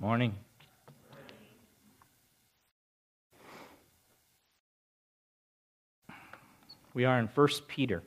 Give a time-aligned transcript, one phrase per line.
[0.00, 0.34] Morning.
[6.94, 8.02] We are in 1 Peter,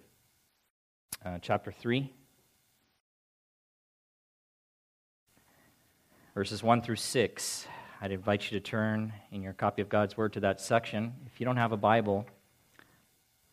[1.24, 2.12] uh, chapter 3,
[6.34, 7.68] verses 1 through 6.
[8.02, 11.14] I'd invite you to turn in your copy of God's Word to that section.
[11.28, 12.26] If you don't have a Bible,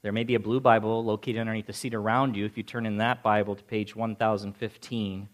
[0.00, 2.46] there may be a blue Bible located underneath the seat around you.
[2.46, 5.28] If you turn in that Bible to page 1015,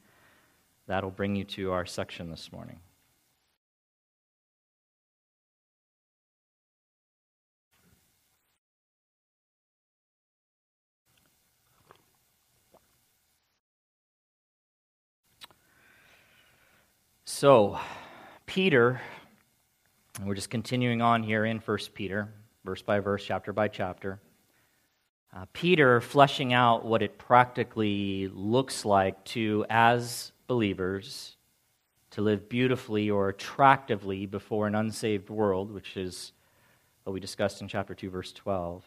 [0.88, 2.80] that'll bring you to our section this morning.
[17.39, 17.79] So,
[18.46, 18.99] Peter,
[20.25, 22.32] we're just continuing on here in 1 Peter,
[22.64, 24.22] verse by verse, chapter by chapter.
[25.36, 31.36] Uh, Peter fleshing out what it practically looks like to, as believers,
[32.12, 36.32] to live beautifully or attractively before an unsaved world, which is
[37.05, 38.82] what we discussed in chapter 2, verse 12.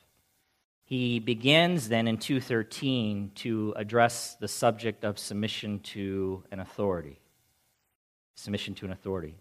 [0.86, 7.20] He begins then in 2:13 to address the subject of submission to an authority
[8.40, 9.36] submission to an authority.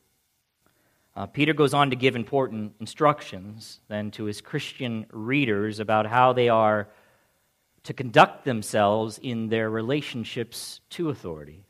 [1.16, 6.32] Uh, Peter goes on to give important instructions then to his Christian readers about how
[6.32, 6.88] they are
[7.84, 11.64] to conduct themselves in their relationships to authority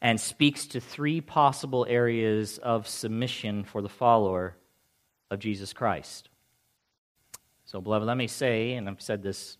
[0.00, 4.56] and speaks to three possible areas of submission for the follower
[5.30, 6.28] of Jesus Christ.
[7.64, 9.58] So, beloved, let me say, and I've said this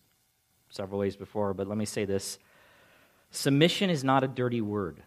[0.69, 2.39] several ways before, but let me say this
[3.31, 5.01] submission is not a dirty word.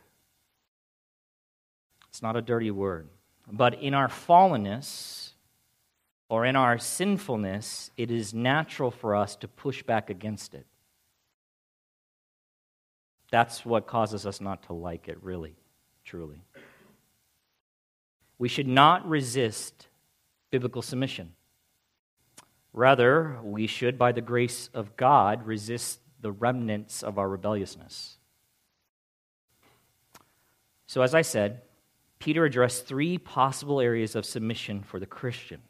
[2.22, 3.08] Not a dirty word.
[3.50, 5.32] But in our fallenness
[6.28, 10.64] or in our sinfulness, it is natural for us to push back against it.
[13.30, 15.56] That's what causes us not to like it, really,
[16.04, 16.42] truly.
[18.38, 19.88] We should not resist
[20.50, 21.32] biblical submission.
[22.72, 28.16] Rather, we should, by the grace of God, resist the remnants of our rebelliousness.
[30.86, 31.62] So, as I said,
[32.22, 35.60] Peter addressed three possible areas of submission for the Christian.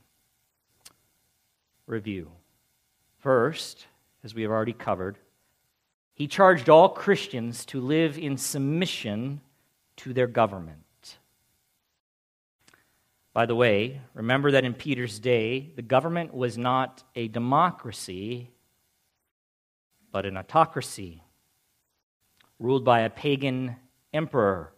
[1.86, 2.30] Review.
[3.20, 3.86] First,
[4.22, 5.16] as we have already covered,
[6.12, 9.40] he charged all Christians to live in submission
[9.96, 11.16] to their government.
[13.32, 18.50] By the way, remember that in Peter's day, the government was not a democracy,
[20.10, 21.22] but an autocracy,
[22.58, 23.76] ruled by a pagan
[24.12, 24.72] emperor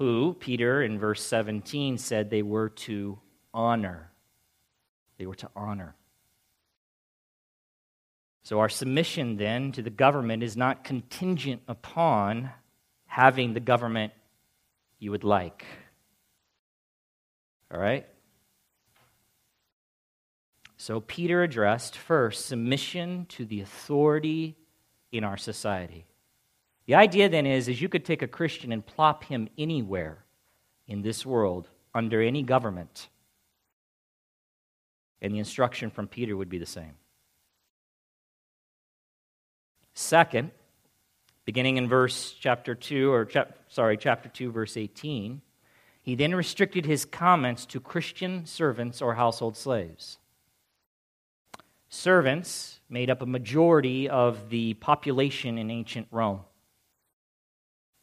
[0.00, 3.18] who, Peter in verse 17 said they were to
[3.52, 4.10] honor.
[5.18, 5.94] They were to honor.
[8.42, 12.50] So, our submission then to the government is not contingent upon
[13.04, 14.14] having the government
[14.98, 15.66] you would like.
[17.70, 18.06] All right?
[20.78, 24.56] So, Peter addressed first submission to the authority
[25.12, 26.06] in our society.
[26.86, 30.24] The idea then is, is you could take a Christian and plop him anywhere
[30.86, 33.08] in this world under any government.
[35.22, 36.94] And the instruction from Peter would be the same.
[39.94, 40.50] Second,
[41.44, 45.42] beginning in verse chapter 2 or chap, sorry, chapter 2 verse 18,
[46.02, 50.18] he then restricted his comments to Christian servants or household slaves.
[51.88, 56.40] Servants made up a majority of the population in ancient Rome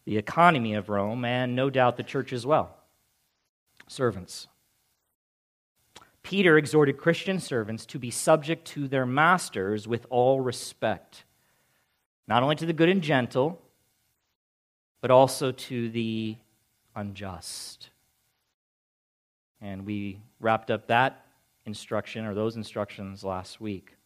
[0.08, 2.78] the economy of Rome, and no doubt the church as well.
[3.90, 4.48] Servants.
[6.24, 11.26] Peter exhorted Christian servants to be subject to their masters with all respect,
[12.26, 13.62] not only to the good and gentle,
[15.02, 16.38] but also to the
[16.96, 17.90] unjust.
[19.60, 21.26] And we wrapped up that
[21.66, 23.98] instruction or those instructions last week.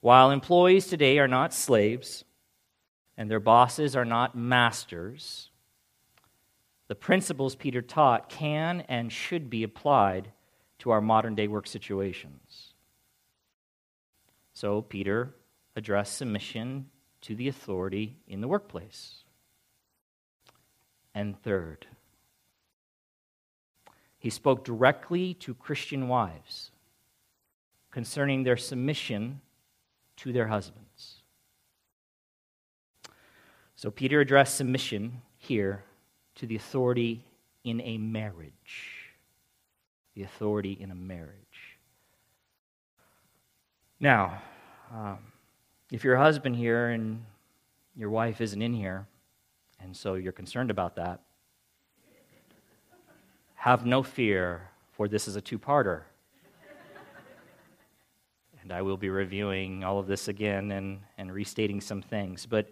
[0.00, 2.24] While employees today are not slaves,
[3.20, 5.50] and their bosses are not masters,
[6.88, 10.32] the principles Peter taught can and should be applied
[10.78, 12.72] to our modern day work situations.
[14.54, 15.34] So, Peter
[15.76, 16.86] addressed submission
[17.20, 19.16] to the authority in the workplace.
[21.14, 21.86] And third,
[24.18, 26.70] he spoke directly to Christian wives
[27.90, 29.42] concerning their submission
[30.16, 30.89] to their husbands.
[33.80, 35.82] So Peter addressed submission here
[36.34, 37.24] to the authority
[37.64, 39.14] in a marriage.
[40.14, 41.78] The authority in a marriage.
[43.98, 44.42] Now,
[44.94, 45.20] um,
[45.90, 47.24] if you're a husband here and
[47.96, 49.06] your wife isn't in here,
[49.82, 51.22] and so you're concerned about that,
[53.54, 56.02] have no fear, for this is a two parter.
[58.60, 62.44] and I will be reviewing all of this again and, and restating some things.
[62.44, 62.70] But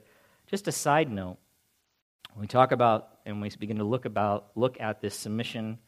[0.49, 1.37] just a side note
[2.33, 5.79] when we talk about and we begin to look about look at this submission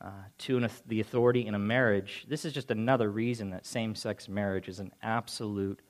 [0.00, 4.28] uh, to an, the authority in a marriage, this is just another reason that same-sex
[4.28, 5.80] marriage is an absolute,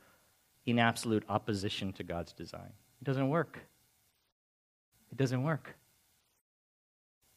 [0.67, 2.71] in absolute opposition to God's design.
[3.01, 3.59] It doesn't work.
[5.11, 5.75] It doesn't work.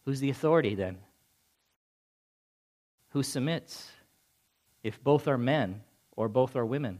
[0.05, 0.97] Who's the authority then?
[3.09, 3.89] Who submits?
[4.83, 5.81] If both are men
[6.15, 6.99] or both are women,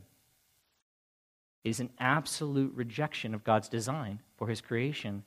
[1.67, 5.23] it is an absolute rejection of God's design for his creation,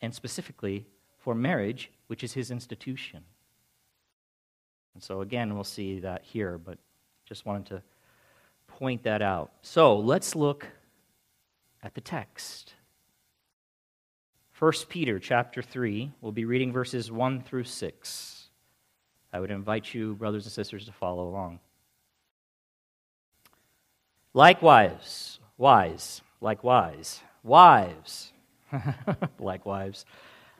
[0.00, 0.84] and specifically
[1.18, 3.22] for marriage, which is his institution.
[4.94, 6.78] And so, again, we'll see that here, but
[7.26, 7.82] just wanted to
[8.66, 9.52] point that out.
[9.62, 10.66] So, let's look
[11.84, 12.74] at the text.
[14.58, 18.48] 1 Peter chapter 3, we'll be reading verses 1 through 6.
[19.32, 21.60] I would invite you, brothers and sisters, to follow along.
[24.34, 28.32] Likewise, wise, likewise, wives,
[29.38, 30.06] likewise.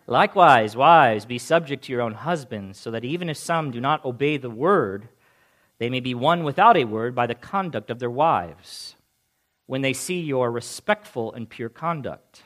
[0.06, 4.04] Likewise, wives, be subject to your own husbands, so that even if some do not
[4.04, 5.08] obey the word,
[5.78, 8.96] they may be won without a word by the conduct of their wives,
[9.66, 12.42] when they see your respectful and pure conduct.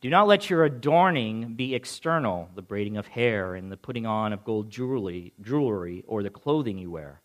[0.00, 4.32] Do not let your adorning be external, the braiding of hair and the putting on
[4.32, 7.20] of gold jewelry, jewelry or the clothing you wear.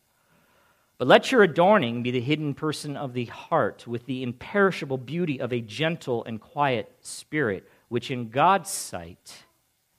[0.97, 5.39] But let your adorning be the hidden person of the heart, with the imperishable beauty
[5.39, 9.43] of a gentle and quiet spirit which in God's sight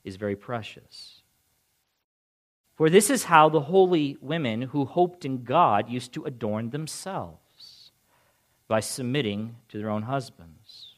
[0.02, 1.22] is very precious.
[2.76, 7.92] For this is how the holy women who hoped in God used to adorn themselves
[8.66, 10.94] by submitting to their own husbands.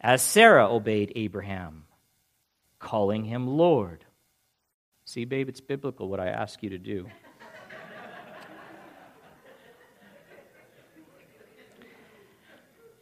[0.00, 1.84] As Sarah obeyed Abraham,
[2.78, 4.04] calling him Lord.
[5.04, 7.06] See, babe, it's biblical what I ask you to do.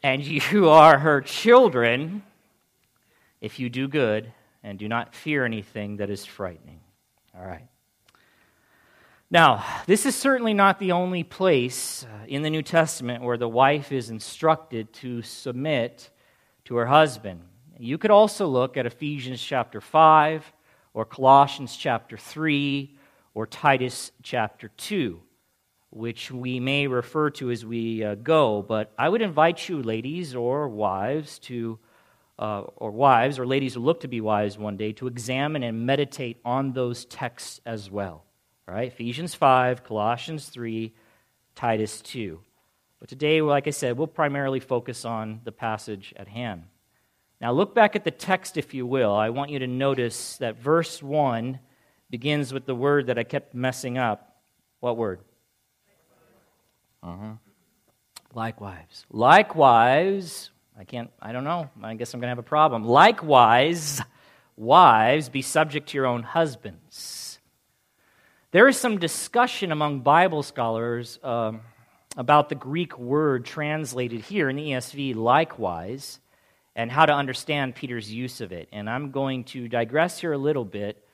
[0.03, 2.23] And you are her children
[3.41, 6.81] if you do good and do not fear anything that is frightening.
[7.37, 7.69] All right.
[9.31, 13.49] Now, this is certainly not the only place uh, in the New Testament where the
[13.49, 16.11] wife is instructed to submit
[16.65, 17.43] to her husband.
[17.79, 20.51] You could also look at Ephesians chapter 5
[20.95, 22.97] or Colossians chapter 3
[23.35, 25.21] or Titus chapter 2,
[25.91, 28.63] which we may refer to as we uh, go.
[28.63, 31.79] But I would invite you, ladies or wives, to
[32.39, 35.87] uh, or wives, or ladies who look to be wives one day, to examine and
[35.87, 38.25] meditate on those texts as well.
[38.67, 38.89] Right?
[38.89, 40.95] Ephesians 5, Colossians 3,
[41.55, 42.39] Titus 2.
[43.01, 46.65] But today, like I said, we'll primarily focus on the passage at hand.
[47.41, 49.15] Now, look back at the text, if you will.
[49.15, 51.61] I want you to notice that verse 1
[52.11, 54.41] begins with the word that I kept messing up.
[54.81, 55.21] What word?
[57.03, 57.33] Uh-huh.
[58.35, 59.07] Likewise.
[59.11, 61.71] Likewise, I can't, I don't know.
[61.83, 62.85] I guess I'm going to have a problem.
[62.85, 64.01] Likewise,
[64.57, 67.39] wives, be subject to your own husbands.
[68.51, 71.61] There is some discussion among Bible scholars um,
[72.17, 76.19] about the Greek word translated here in the ESV, likewise,
[76.75, 78.69] and how to understand Peter's use of it.
[78.73, 81.05] And I'm going to digress here a little bit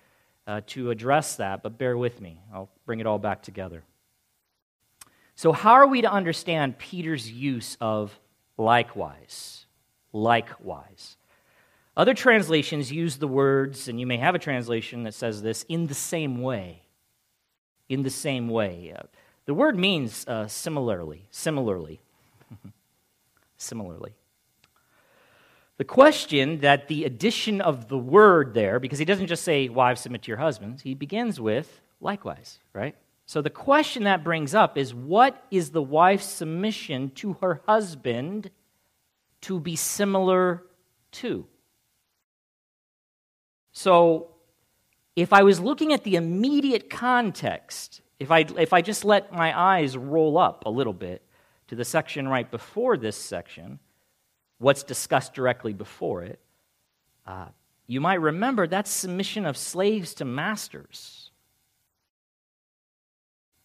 [0.46, 2.40] uh, to address that, but bear with me.
[2.52, 3.82] I'll bring it all back together.
[5.36, 8.18] So, how are we to understand Peter's use of
[8.56, 9.66] likewise.
[10.12, 11.16] Likewise.
[11.96, 15.86] Other translations use the words, and you may have a translation that says this, in
[15.86, 16.82] the same way.
[17.88, 18.94] In the same way.
[18.96, 19.02] Uh,
[19.46, 21.26] the word means uh, similarly.
[21.30, 22.00] Similarly.
[23.56, 24.14] similarly.
[25.76, 30.00] The question that the addition of the word there, because he doesn't just say, wives,
[30.00, 32.96] submit to your husbands, he begins with likewise, right?
[33.26, 38.50] So the question that brings up is what is the wife's submission to her husband
[39.42, 40.62] to be similar
[41.12, 41.46] to?
[43.72, 44.28] So
[45.16, 49.58] if I was looking at the immediate context, if I, if I just let my
[49.58, 51.22] eyes roll up a little bit
[51.68, 53.78] to the section right before this section,
[54.58, 56.40] what's discussed directly before it,
[57.26, 57.46] uh,
[57.86, 61.30] you might remember that's submission of slaves to masters.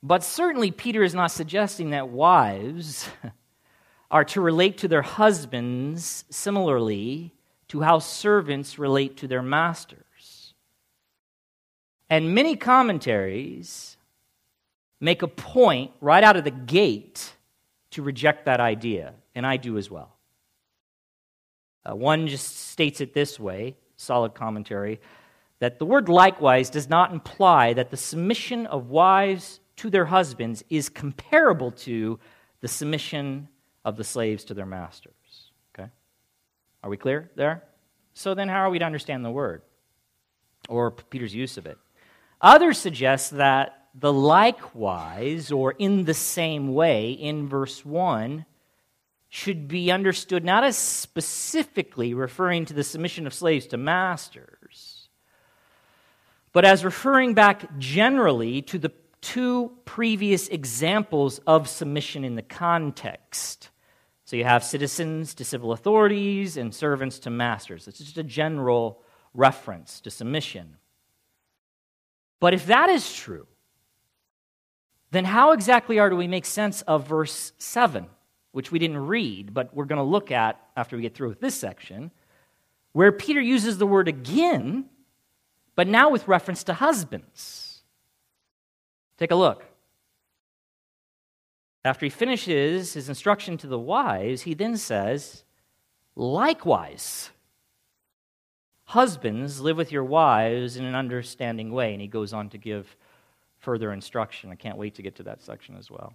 [0.01, 3.09] But certainly, Peter is not suggesting that wives
[4.11, 7.33] are to relate to their husbands similarly
[7.67, 10.53] to how servants relate to their masters.
[12.09, 13.97] And many commentaries
[14.99, 17.33] make a point right out of the gate
[17.91, 20.15] to reject that idea, and I do as well.
[21.87, 24.99] Uh, one just states it this way solid commentary
[25.59, 30.63] that the word likewise does not imply that the submission of wives to their husbands
[30.69, 32.19] is comparable to
[32.61, 33.47] the submission
[33.85, 35.13] of the slaves to their masters.
[35.73, 35.89] Okay?
[36.83, 37.63] Are we clear there?
[38.13, 39.61] So then, how are we to understand the word
[40.67, 41.77] or Peter's use of it?
[42.41, 48.45] Others suggest that the likewise, or in the same way, in verse 1,
[49.29, 55.07] should be understood not as specifically referring to the submission of slaves to masters,
[56.51, 63.69] but as referring back generally to the two previous examples of submission in the context.
[64.25, 67.87] So you have citizens to civil authorities and servants to masters.
[67.87, 69.01] It's just a general
[69.33, 70.77] reference to submission.
[72.39, 73.47] But if that is true,
[75.11, 78.05] then how exactly are do we make sense of verse 7,
[78.51, 81.41] which we didn't read, but we're going to look at after we get through with
[81.41, 82.11] this section,
[82.93, 84.85] where Peter uses the word again,
[85.75, 87.68] but now with reference to husbands?
[89.19, 89.65] Take a look.
[91.83, 95.43] After he finishes his instruction to the wives, he then says,
[96.15, 97.29] Likewise,
[98.85, 101.91] husbands, live with your wives in an understanding way.
[101.91, 102.95] And he goes on to give
[103.57, 104.51] further instruction.
[104.51, 106.13] I can't wait to get to that section as well.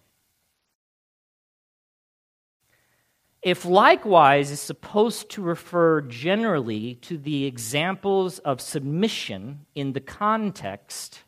[3.42, 11.24] If likewise is supposed to refer generally to the examples of submission in the context,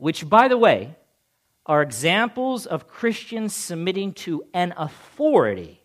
[0.00, 0.96] which, by the way,
[1.66, 5.82] are examples of Christians submitting to an authority,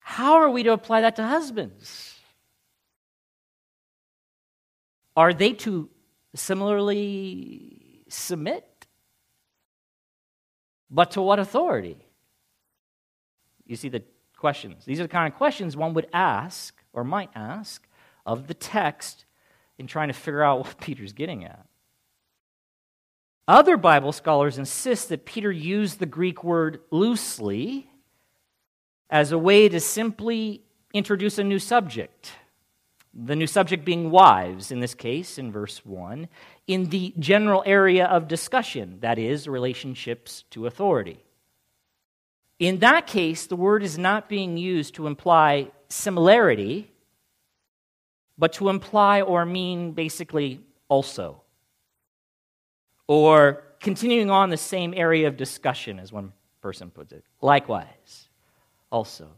[0.00, 2.14] how are we to apply that to husbands?
[5.16, 5.88] Are they to
[6.34, 8.86] similarly submit?
[10.90, 11.96] But to what authority?
[13.64, 14.02] You see the
[14.36, 14.84] questions.
[14.84, 17.88] These are the kind of questions one would ask or might ask
[18.26, 19.24] of the text
[19.78, 21.67] in trying to figure out what Peter's getting at.
[23.48, 27.90] Other Bible scholars insist that Peter used the Greek word loosely
[29.10, 30.62] as a way to simply
[30.94, 32.32] introduce a new subject
[33.14, 36.28] the new subject being wives, in this case, in verse 1,
[36.66, 41.18] in the general area of discussion, that is, relationships to authority.
[42.58, 46.90] In that case, the word is not being used to imply similarity,
[48.36, 51.42] but to imply or mean basically also.
[53.08, 57.24] Or continuing on the same area of discussion, as one person puts it.
[57.40, 58.28] Likewise,
[58.90, 59.28] also.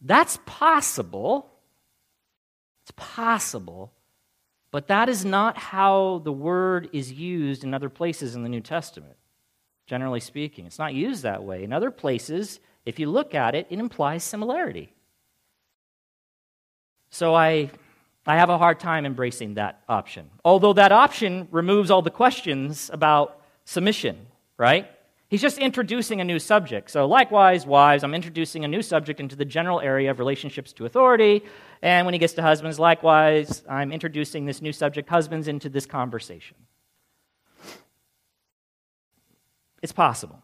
[0.00, 1.50] That's possible
[2.88, 3.92] it's possible,
[4.70, 8.62] but that is not how the word is used in other places in the New
[8.62, 9.16] Testament,
[9.86, 10.64] generally speaking.
[10.64, 11.64] It's not used that way.
[11.64, 14.94] In other places, if you look at it, it implies similarity.
[17.10, 17.68] So I,
[18.28, 20.28] I have a hard time embracing that option.
[20.44, 24.26] Although that option removes all the questions about submission,
[24.58, 24.86] right?
[25.28, 26.90] He's just introducing a new subject.
[26.90, 30.84] So, likewise, wives, I'm introducing a new subject into the general area of relationships to
[30.84, 31.42] authority.
[31.80, 35.86] And when he gets to husbands, likewise, I'm introducing this new subject, husbands, into this
[35.86, 36.58] conversation.
[39.82, 40.42] It's possible.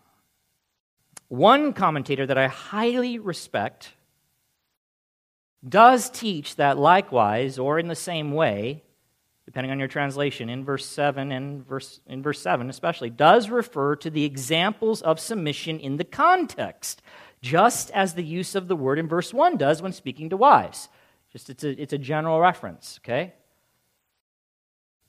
[1.29, 3.91] One commentator that I highly respect
[5.69, 8.83] does teach that likewise, or in the same way,
[9.47, 13.97] depending on your translation, in verse 7 and verse, in verse 7 especially, does refer
[13.97, 17.03] to the examples of submission in the context,
[17.41, 20.89] just as the use of the word in verse 1 does when speaking to wives.
[21.33, 23.35] Just it's a, it's a general reference, okay?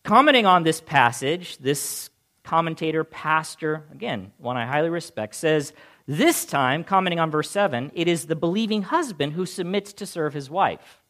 [0.03, 2.09] Commenting on this passage, this
[2.43, 5.73] commentator, pastor, again, one I highly respect, says,
[6.07, 10.33] this time, commenting on verse 7, it is the believing husband who submits to serve
[10.33, 11.01] his wife.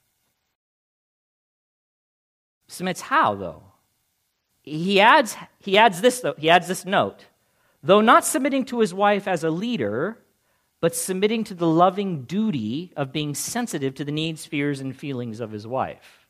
[2.67, 3.63] Submits how, though?
[4.63, 6.35] He adds, he adds this, though.
[6.37, 7.25] He adds this note.
[7.83, 10.17] Though not submitting to his wife as a leader,
[10.79, 15.39] but submitting to the loving duty of being sensitive to the needs, fears, and feelings
[15.39, 16.25] of his wife.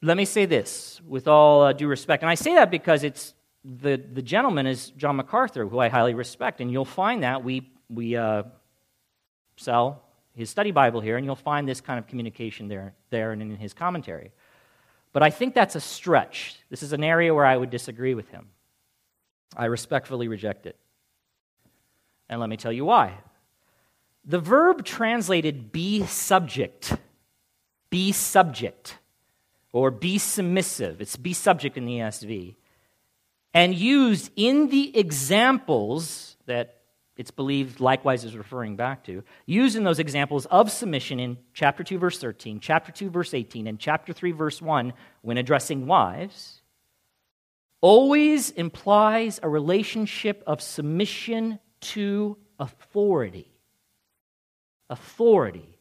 [0.00, 3.34] Let me say this with all uh, due respect, and I say that because it's
[3.64, 7.70] the, the gentleman is John MacArthur, who I highly respect, and you'll find that we,
[7.88, 8.44] we uh,
[9.56, 10.02] sell
[10.34, 13.56] his study Bible here, and you'll find this kind of communication there, there and in
[13.56, 14.32] his commentary.
[15.12, 16.56] But I think that's a stretch.
[16.70, 18.48] This is an area where I would disagree with him.
[19.56, 20.76] I respectfully reject it.
[22.28, 23.14] And let me tell you why.
[24.24, 26.94] The verb translated be subject,
[27.90, 28.98] be subject,
[29.72, 32.56] or be submissive, it's be subject in the ESV,
[33.58, 36.76] and used in the examples that
[37.16, 41.82] it's believed likewise is referring back to, used in those examples of submission in chapter
[41.82, 46.62] 2, verse 13, chapter 2, verse 18, and chapter 3, verse 1, when addressing wives,
[47.80, 53.50] always implies a relationship of submission to authority.
[54.88, 55.80] Authority.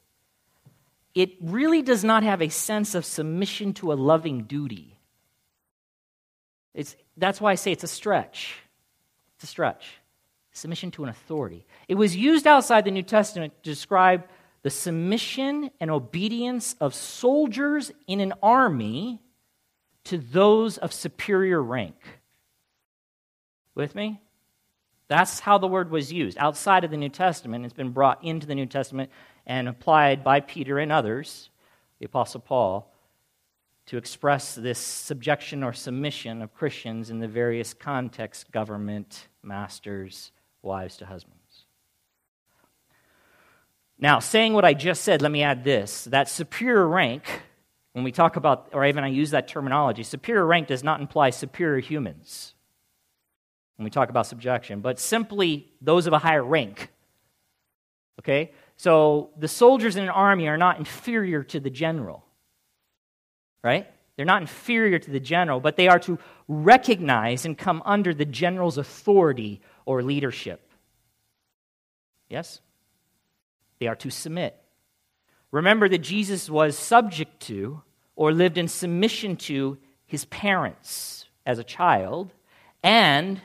[1.14, 4.98] It really does not have a sense of submission to a loving duty.
[6.74, 8.56] It's, that's why I say it's a stretch.
[9.36, 9.86] It's a stretch.
[10.52, 11.66] Submission to an authority.
[11.88, 14.28] It was used outside the New Testament to describe
[14.64, 19.22] the submission and obedience of soldiers in an army
[20.06, 21.96] to those of superior rank.
[23.76, 24.22] With me?
[25.08, 26.38] That's how the word was used.
[26.38, 29.12] Outside of the New Testament, it's been brought into the New Testament
[29.46, 31.50] and applied by Peter and others,
[32.00, 32.92] the Apostle Paul,
[33.88, 40.98] to express this subjection or submission of Christians in the various contexts government, masters, wives
[40.98, 41.38] to husbands.
[43.98, 47.24] Now, saying what I just said, let me add this that superior rank,
[47.94, 51.32] when we talk about, or even I use that terminology, superior rank does not imply
[51.32, 52.54] superior humans
[53.78, 56.90] when we talk about subjection, but simply those of a higher rank.
[58.20, 58.52] Okay?
[58.76, 62.27] So the soldiers in an army are not inferior to the general.
[63.64, 63.88] Right?
[64.16, 68.26] They're not inferior to the general, but they are to recognize and come under the
[68.26, 70.72] general's authority or leadership.
[72.30, 72.60] Yes?
[73.80, 74.60] They are to submit.
[75.52, 77.84] Remember that Jesus was subject to
[78.16, 82.34] or lived in submission to his parents as a child
[82.84, 83.40] and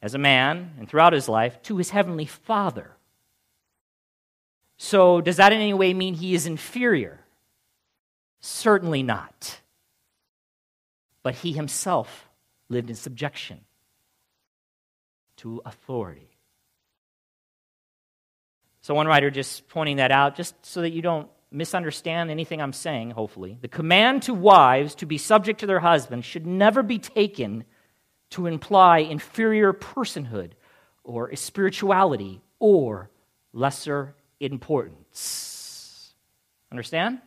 [0.00, 2.96] as a man and throughout his life to his heavenly Father.
[4.76, 7.20] So, does that in any way mean he is inferior?
[8.46, 9.58] Certainly not.
[11.22, 12.28] But he himself
[12.68, 13.62] lived in subjection
[15.38, 16.28] to authority.
[18.82, 22.74] So, one writer just pointing that out, just so that you don't misunderstand anything I'm
[22.74, 23.56] saying, hopefully.
[23.62, 27.64] The command to wives to be subject to their husbands should never be taken
[28.30, 30.50] to imply inferior personhood
[31.02, 33.08] or spirituality or
[33.54, 36.12] lesser importance.
[36.70, 37.22] Understand?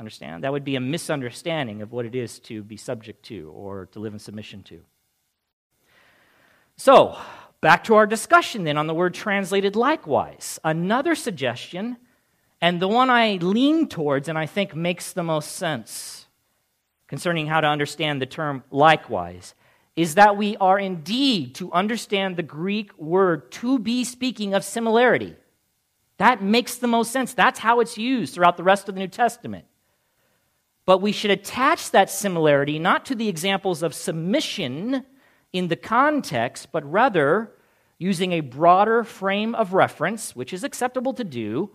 [0.00, 0.44] Understand?
[0.44, 4.00] That would be a misunderstanding of what it is to be subject to or to
[4.00, 4.80] live in submission to.
[6.78, 7.18] So,
[7.60, 10.58] back to our discussion then on the word translated likewise.
[10.64, 11.98] Another suggestion,
[12.62, 16.26] and the one I lean towards and I think makes the most sense
[17.06, 19.54] concerning how to understand the term likewise
[19.96, 25.36] is that we are indeed to understand the Greek word to be speaking of similarity.
[26.16, 27.34] That makes the most sense.
[27.34, 29.66] That's how it's used throughout the rest of the New Testament.
[30.90, 35.06] But we should attach that similarity not to the examples of submission
[35.52, 37.52] in the context, but rather
[37.96, 41.70] using a broader frame of reference, which is acceptable to do,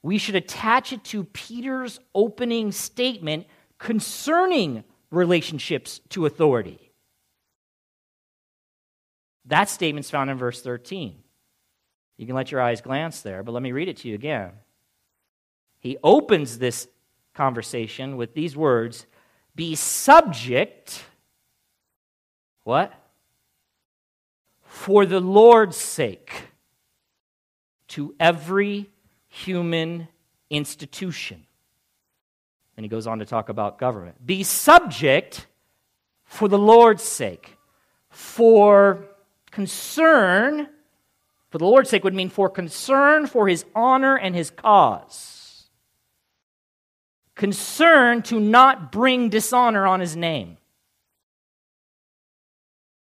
[0.00, 3.48] we should attach it to Peter's opening statement
[3.80, 6.92] concerning relationships to authority.
[9.46, 11.16] That statement's found in verse 13.
[12.16, 14.52] You can let your eyes glance there, but let me read it to you again.
[15.80, 16.86] He opens this
[17.34, 19.06] conversation with these words
[19.54, 21.04] Be subject,
[22.64, 22.92] what?
[24.62, 26.44] For the Lord's sake,
[27.88, 28.88] to every
[29.28, 30.08] human
[30.48, 31.46] institution.
[32.76, 34.24] And he goes on to talk about government.
[34.24, 35.46] Be subject
[36.24, 37.58] for the Lord's sake,
[38.08, 39.04] for
[39.50, 40.68] concern,
[41.50, 45.41] for the Lord's sake would mean for concern for his honor and his cause.
[47.42, 50.58] Concern to not bring dishonor on his name.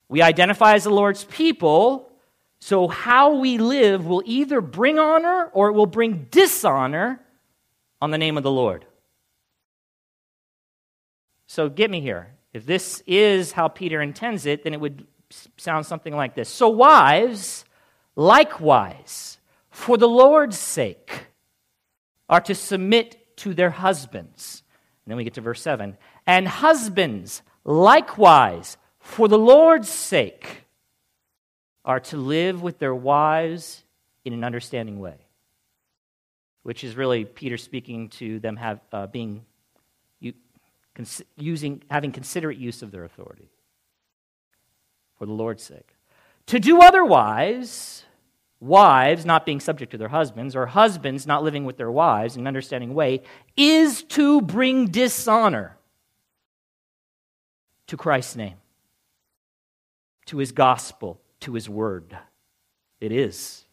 [0.09, 2.11] We identify as the Lord's people,
[2.59, 7.21] so how we live will either bring honor or it will bring dishonor
[8.03, 8.85] on the name of the Lord.
[11.47, 12.35] So get me here.
[12.53, 15.07] If this is how Peter intends it, then it would
[15.59, 17.65] sound something like this So, wives,
[18.17, 19.39] likewise,
[19.71, 21.29] for the Lord's sake,
[22.29, 24.63] are to submit to their husbands.
[25.05, 25.97] And then we get to verse 7.
[26.27, 30.65] And husbands, likewise, for the Lord's sake,
[31.85, 33.85] are to live with their wives
[34.25, 35.17] in an understanding way.
[36.63, 39.45] Which is really Peter speaking to them have, uh, being
[41.37, 43.51] using, having considerate use of their authority
[45.19, 45.95] for the Lord's sake.
[46.47, 48.05] To do otherwise,
[48.65, 52.43] wives not being subject to their husbands, or husbands not living with their wives in
[52.43, 53.23] an understanding way,
[53.57, 55.77] is to bring dishonor
[57.87, 58.57] to Christ's name,
[60.27, 62.17] to his gospel, to his word.
[63.01, 63.65] It is.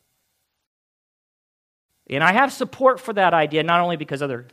[2.10, 4.48] And I have support for that idea, not only because other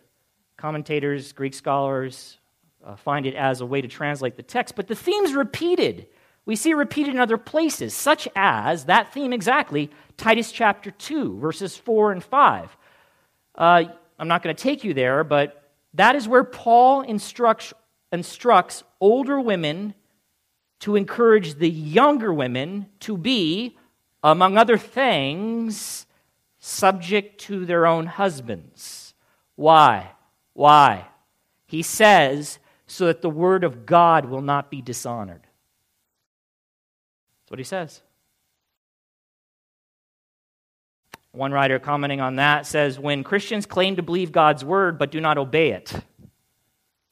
[0.57, 2.39] commentators, Greek scholars,
[2.85, 6.07] uh, find it as a way to translate the text, but the theme's repeated.
[6.49, 11.39] We see it repeated in other places, such as that theme exactly, Titus chapter 2,
[11.39, 12.75] verses 4 and 5.
[13.55, 13.85] Uh,
[14.19, 17.75] I'm not going to take you there, but that is where Paul instructs,
[18.13, 19.93] instructs older women
[20.81, 23.77] to encourage the younger women to be,
[24.23, 26.07] among other things,
[26.61, 29.13] subject to their own husbands.
[29.57, 30.13] Why?
[30.55, 31.09] Why?
[31.67, 35.48] He says, so that the word of God will not be dishonored.
[37.49, 38.03] That's what he says.
[41.33, 45.19] One writer commenting on that says when Christians claim to believe God's word but do
[45.19, 45.91] not obey it,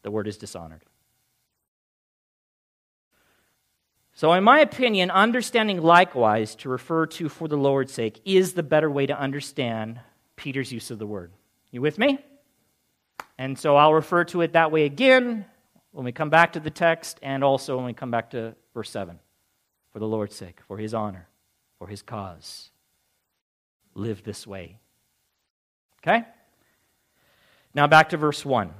[0.02, 0.82] the word is dishonored.
[4.12, 8.62] So, in my opinion, understanding likewise to refer to for the Lord's sake is the
[8.62, 10.00] better way to understand
[10.36, 11.32] Peter's use of the word.
[11.70, 12.18] You with me?
[13.38, 15.46] And so I'll refer to it that way again
[15.92, 18.90] when we come back to the text and also when we come back to verse
[18.90, 19.18] 7.
[19.96, 21.26] For the Lord's sake, for his honor,
[21.78, 22.68] for his cause.
[23.94, 24.78] Live this way.
[26.02, 26.22] Okay?
[27.72, 28.74] Now back to verse 1.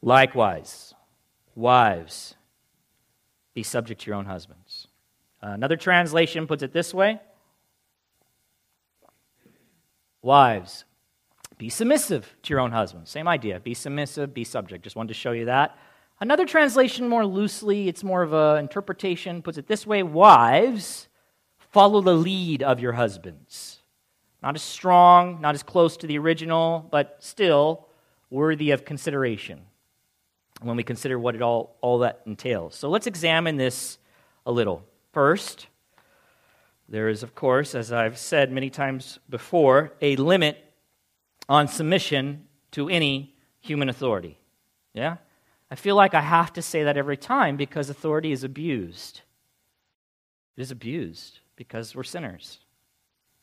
[0.00, 0.94] Likewise,
[1.54, 2.36] wives
[3.52, 4.88] be subject to your own husbands.
[5.42, 7.20] Another translation puts it this way
[10.22, 10.86] Wives,
[11.58, 13.10] be submissive to your own husbands.
[13.10, 13.60] Same idea.
[13.60, 14.84] Be submissive, be subject.
[14.84, 15.76] Just wanted to show you that.
[16.20, 21.08] Another translation, more loosely, it's more of an interpretation, puts it this way Wives,
[21.58, 23.82] follow the lead of your husbands.
[24.42, 27.88] Not as strong, not as close to the original, but still
[28.30, 29.62] worthy of consideration
[30.60, 32.74] when we consider what it all, all that entails.
[32.74, 33.98] So let's examine this
[34.46, 34.84] a little.
[35.12, 35.66] First,
[36.88, 40.58] there is, of course, as I've said many times before, a limit
[41.48, 44.38] on submission to any human authority.
[44.92, 45.16] Yeah?
[45.74, 49.22] I feel like I have to say that every time because authority is abused.
[50.56, 52.60] It is abused because we're sinners.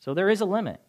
[0.00, 0.80] So there is a limit.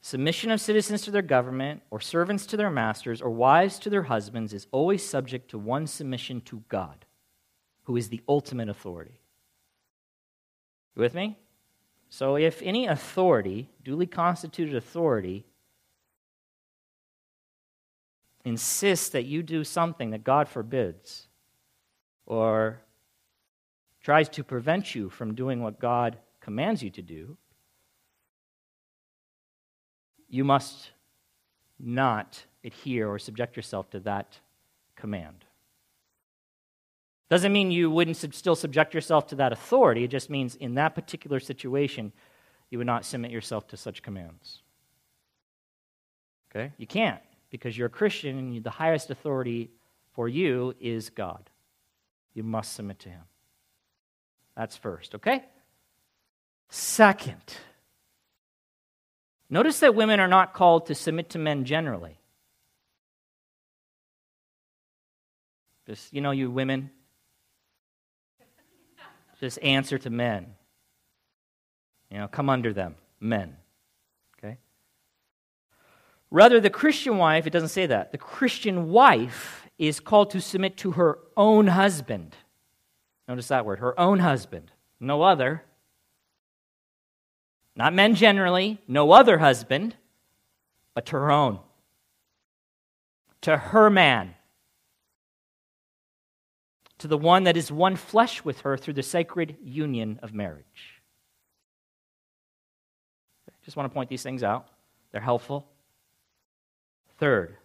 [0.00, 4.02] Submission of citizens to their government, or servants to their masters, or wives to their
[4.02, 7.04] husbands is always subject to one submission to God,
[7.84, 9.20] who is the ultimate authority.
[10.96, 11.38] You with me?
[12.08, 15.46] So if any authority, duly constituted authority,
[18.44, 21.28] insists that you do something that God forbids,
[22.26, 22.80] or
[24.02, 27.36] tries to prevent you from doing what God commands you to do,
[30.28, 30.90] you must
[31.78, 34.38] not adhere or subject yourself to that
[34.96, 35.44] command.
[37.28, 40.04] Doesn't mean you wouldn't still subject yourself to that authority.
[40.04, 42.12] It just means in that particular situation,
[42.70, 44.62] you would not submit yourself to such commands.
[46.50, 46.72] Okay?
[46.76, 47.20] You can't
[47.52, 49.70] because you're a Christian and the highest authority
[50.14, 51.48] for you is God.
[52.34, 53.22] You must submit to Him.
[54.56, 55.44] That's first, okay?
[56.68, 57.56] Second,
[59.52, 62.18] Notice that women are not called to submit to men generally.
[65.86, 66.90] Just, you know, you women,
[69.40, 70.54] just answer to men.
[72.10, 73.58] You know, come under them, men.
[76.32, 78.10] Rather, the Christian wife, it doesn't say that.
[78.10, 82.34] The Christian wife is called to submit to her own husband.
[83.28, 85.62] Notice that word, her own husband, no other
[87.74, 89.96] not men generally, no other husband,
[90.94, 91.58] but to her own,
[93.42, 94.34] to her man,
[96.98, 101.00] to the one that is one flesh with her through the sacred union of marriage.
[103.64, 104.68] Just want to point these things out.
[105.12, 105.66] They're helpful.
[107.18, 107.56] Third,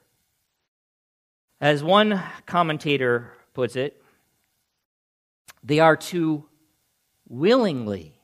[1.60, 4.02] as one commentator puts it,
[5.64, 6.46] they are to
[7.28, 8.20] willingly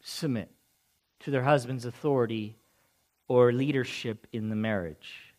[0.00, 0.50] submit
[1.20, 2.56] to their husband's authority
[3.28, 5.34] or leadership in the marriage.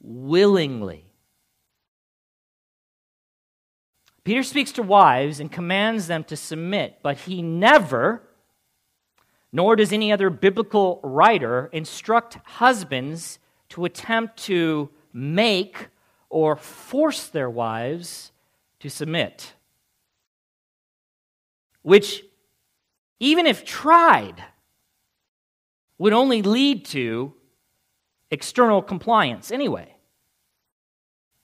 [0.00, 1.04] Willingly.
[4.22, 8.22] Peter speaks to wives and commands them to submit, but he never,
[9.52, 13.38] nor does any other biblical writer, instruct husbands
[13.70, 15.88] to attempt to make
[16.28, 18.32] or force their wives
[18.80, 19.54] to submit.
[21.82, 22.22] Which
[23.20, 24.44] even if tried,
[25.98, 27.34] would only lead to
[28.30, 29.94] external compliance anyway.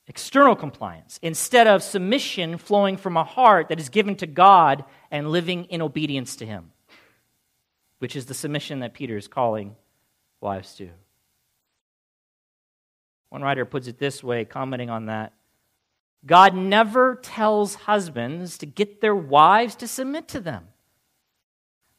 [0.06, 5.30] External compliance, instead of submission flowing from a heart that is given to God and
[5.30, 6.72] living in obedience to Him,
[8.04, 9.74] which is the submission that Peter is calling
[10.42, 10.90] wives to.
[13.30, 15.32] One writer puts it this way, commenting on that
[16.26, 20.68] God never tells husbands to get their wives to submit to them.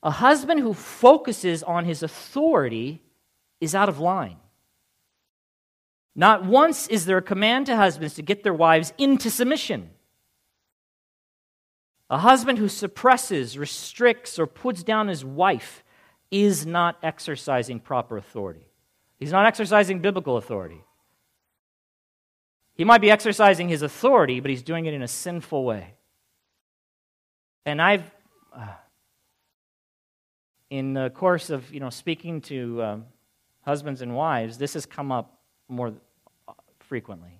[0.03, 3.01] A husband who focuses on his authority
[3.59, 4.37] is out of line.
[6.15, 9.89] Not once is there a command to husbands to get their wives into submission.
[12.11, 15.81] A husband who suppresses, restricts, or puts down his wife
[16.31, 18.67] is not exercising proper authority.
[19.17, 20.83] He's not exercising biblical authority.
[22.75, 25.93] He might be exercising his authority, but he's doing it in a sinful way.
[27.65, 28.03] And I've,
[28.55, 28.67] uh,
[30.69, 33.05] in the course of you know speaking to um,
[33.61, 35.93] husbands and wives, this has come up more
[36.79, 37.39] frequently.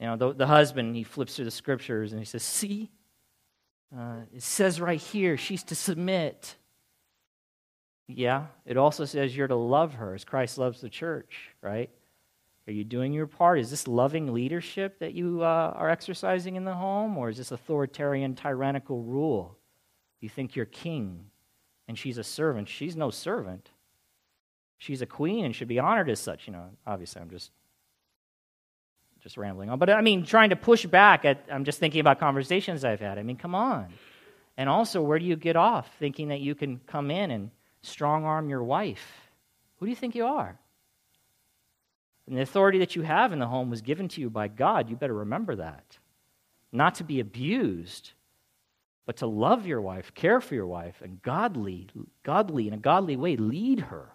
[0.00, 2.90] You know, the, the husband he flips through the scriptures and he says, "See,
[3.96, 6.56] uh, it says right here she's to submit."
[8.08, 11.90] Yeah, it also says you're to love her as Christ loves the church, right?
[12.68, 13.60] Are you doing your part?
[13.60, 17.52] Is this loving leadership that you uh, are exercising in the home, or is this
[17.52, 19.56] authoritarian, tyrannical rule?
[20.20, 21.26] You think you're king
[21.88, 22.68] and she's a servant.
[22.68, 23.70] She's no servant.
[24.78, 26.46] She's a queen and should be honored as such.
[26.46, 27.50] You know, obviously, I'm just
[29.22, 29.78] just rambling on.
[29.78, 33.18] But I mean, trying to push back at, I'm just thinking about conversations I've had.
[33.18, 33.92] I mean, come on.
[34.56, 37.50] And also, where do you get off thinking that you can come in and
[37.86, 39.30] strong arm your wife?
[39.78, 40.58] Who do you think you are?
[42.26, 44.90] And the authority that you have in the home was given to you by God.
[44.90, 45.98] You better remember that.
[46.72, 48.12] Not to be abused,
[49.06, 51.86] but to love your wife, care for your wife, and godly,
[52.24, 54.10] godly, in a godly way, lead her.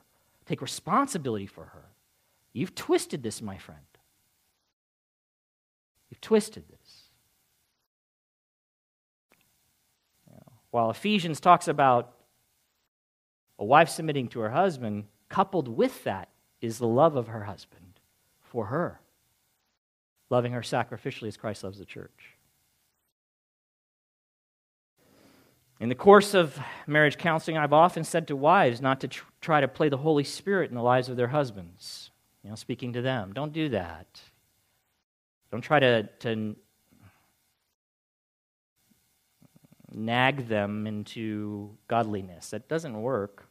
[0.46, 1.86] Take responsibility for her.
[2.52, 3.80] You've twisted this, my friend.
[6.10, 7.04] You've twisted this.
[10.28, 12.14] You know, while Ephesians talks about
[13.62, 16.30] a wife submitting to her husband, coupled with that
[16.62, 18.00] is the love of her husband
[18.42, 19.00] for her,
[20.32, 22.36] loving her sacrificially as Christ loves the church.
[25.80, 29.62] In the course of marriage counseling, I've often said to wives not to tr- try
[29.62, 32.10] to play the Holy Spirit in the lives of their husbands.
[32.44, 33.32] You know, speaking to them.
[33.32, 34.08] Don't do that.
[35.52, 36.56] Don't try to, to
[39.92, 42.50] nag them into godliness.
[42.50, 43.46] That doesn't work.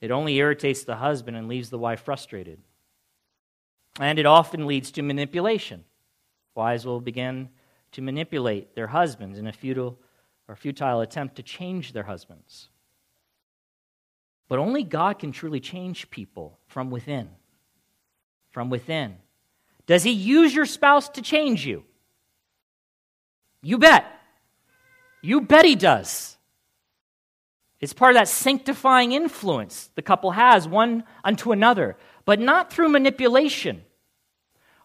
[0.00, 2.60] It only irritates the husband and leaves the wife frustrated.
[4.00, 5.84] And it often leads to manipulation.
[6.54, 7.48] Wives will begin
[7.92, 9.98] to manipulate their husbands in a futile
[10.46, 12.68] or futile attempt to change their husbands.
[14.48, 17.28] But only God can truly change people from within.
[18.50, 19.16] From within.
[19.86, 21.84] Does He use your spouse to change you?
[23.62, 24.06] You bet.
[25.20, 26.37] You bet He does.
[27.80, 32.88] It's part of that sanctifying influence the couple has one unto another, but not through
[32.88, 33.84] manipulation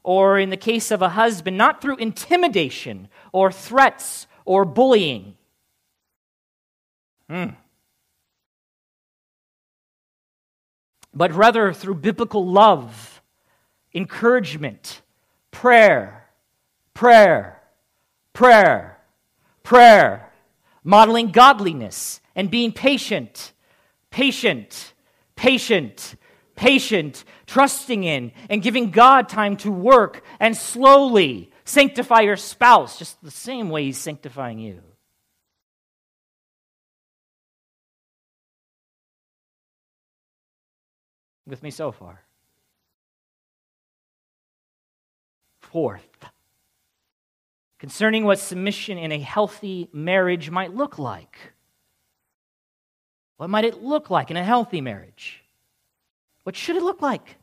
[0.03, 5.35] or in the case of a husband, not through intimidation or threats or bullying.
[7.29, 7.51] Hmm.
[11.13, 13.21] But rather through biblical love,
[13.93, 15.01] encouragement,
[15.51, 16.27] prayer,
[16.93, 17.61] prayer,
[18.33, 18.97] prayer,
[19.63, 20.32] prayer,
[20.83, 23.53] modeling godliness and being patient,
[24.09, 24.93] patient,
[25.35, 26.15] patient,
[26.55, 33.21] patient, trusting in, and giving God time to work and slowly sanctify your spouse just
[33.23, 34.81] the same way He's sanctifying you.
[41.45, 42.21] With me so far?
[45.59, 46.25] Fourth,
[47.83, 51.37] concerning what submission in a healthy marriage might look like.
[53.35, 55.43] What might it look like in a healthy marriage?
[56.43, 57.35] What should it look like?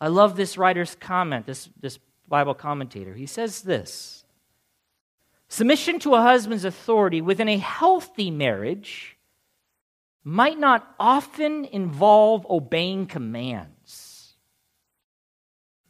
[0.00, 3.14] I love this writer's comment, this, this Bible commentator.
[3.14, 4.24] He says this
[5.46, 9.16] Submission to a husband's authority within a healthy marriage
[10.24, 14.34] might not often involve obeying commands,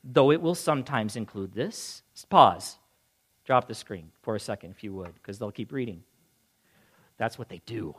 [0.04, 2.02] though it will sometimes include this.
[2.24, 2.78] Pause.
[3.44, 6.02] Drop the screen for a second, if you would, because they'll keep reading.
[7.16, 7.94] That's what they do.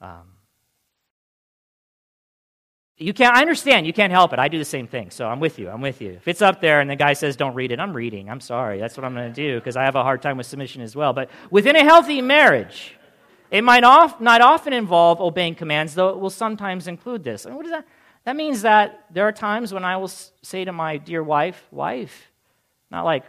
[0.00, 0.28] Um,
[2.96, 4.38] you can't, I understand, you can't help it.
[4.38, 5.70] I do the same thing, so I'm with you.
[5.70, 6.10] I'm with you.
[6.10, 8.28] If it's up there and the guy says don't read it, I'm reading.
[8.28, 8.78] I'm sorry.
[8.78, 10.94] That's what I'm going to do because I have a hard time with submission as
[10.94, 11.12] well.
[11.12, 12.94] But within a healthy marriage,
[13.50, 17.46] it might not often involve obeying commands, though it will sometimes include this.
[17.46, 17.86] What does that?
[18.30, 22.30] That means that there are times when I will say to my dear wife, wife,
[22.88, 23.24] not like,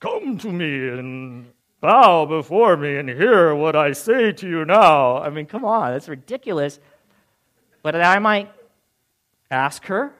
[0.00, 1.46] come to me and
[1.80, 5.18] bow before me and hear what I say to you now.
[5.18, 6.80] I mean, come on, that's ridiculous.
[7.84, 8.50] But I might
[9.48, 10.12] ask her.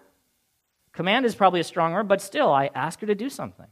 [0.93, 3.67] Command is probably a strong word, but still, I ask her to do something.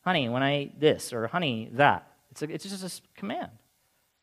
[0.00, 2.10] Honey, when I this, or honey, that.
[2.30, 3.50] It's, a, it's just a command.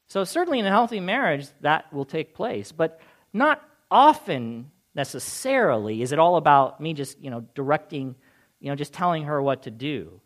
[0.07, 2.99] So, certainly in a healthy marriage, that will take place, but
[3.31, 8.15] not often necessarily is it all about me just, you know, directing,
[8.59, 10.21] you know, just telling her what to do.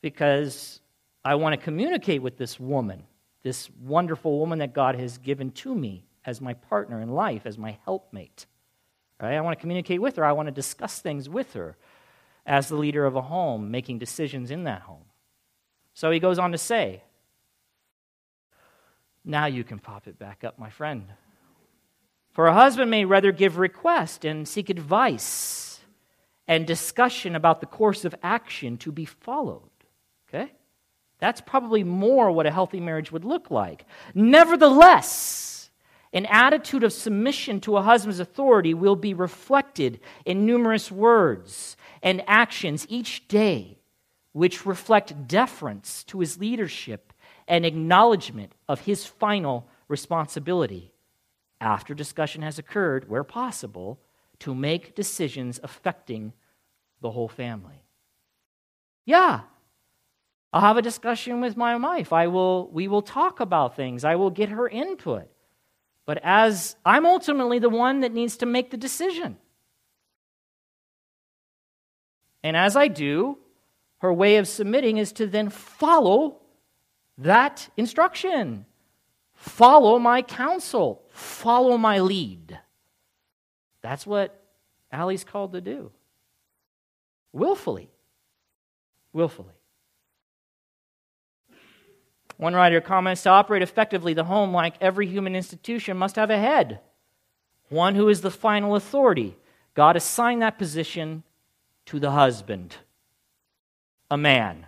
[0.00, 0.80] Because
[1.24, 3.04] I want to communicate with this woman,
[3.42, 7.58] this wonderful woman that God has given to me as my partner in life, as
[7.58, 8.46] my helpmate.
[9.20, 9.34] Right?
[9.34, 10.24] I want to communicate with her.
[10.24, 11.76] I want to discuss things with her
[12.46, 15.04] as the leader of a home, making decisions in that home.
[15.92, 17.02] So he goes on to say,
[19.24, 21.04] Now you can pop it back up, my friend.
[22.32, 25.80] For a husband may rather give request and seek advice
[26.46, 29.70] and discussion about the course of action to be followed.
[30.28, 30.52] Okay?
[31.18, 33.84] That's probably more what a healthy marriage would look like.
[34.14, 35.70] Nevertheless,
[36.12, 42.22] an attitude of submission to a husband's authority will be reflected in numerous words and
[42.26, 43.78] actions each day,
[44.32, 47.12] which reflect deference to his leadership
[47.46, 50.89] and acknowledgement of his final responsibility
[51.60, 54.00] after discussion has occurred, where possible,
[54.40, 56.32] to make decisions affecting
[57.00, 57.84] the whole family.
[59.04, 59.40] Yeah,
[60.52, 62.12] I'll have a discussion with my wife.
[62.12, 64.04] I will, we will talk about things.
[64.04, 65.28] I will get her input.
[66.06, 69.36] But as I'm ultimately the one that needs to make the decision.
[72.42, 73.38] And as I do,
[73.98, 76.40] her way of submitting is to then follow
[77.18, 78.64] that instruction.
[79.34, 81.02] Follow my counsel.
[81.40, 82.58] Follow my lead.
[83.80, 84.44] That's what
[84.92, 85.90] Allie's called to do.
[87.32, 87.88] Willfully.
[89.14, 89.54] Willfully.
[92.36, 96.36] One writer comments to operate effectively, the home, like every human institution, must have a
[96.36, 96.80] head,
[97.70, 99.34] one who is the final authority.
[99.72, 101.22] God assigned that position
[101.86, 102.76] to the husband,
[104.10, 104.66] a man,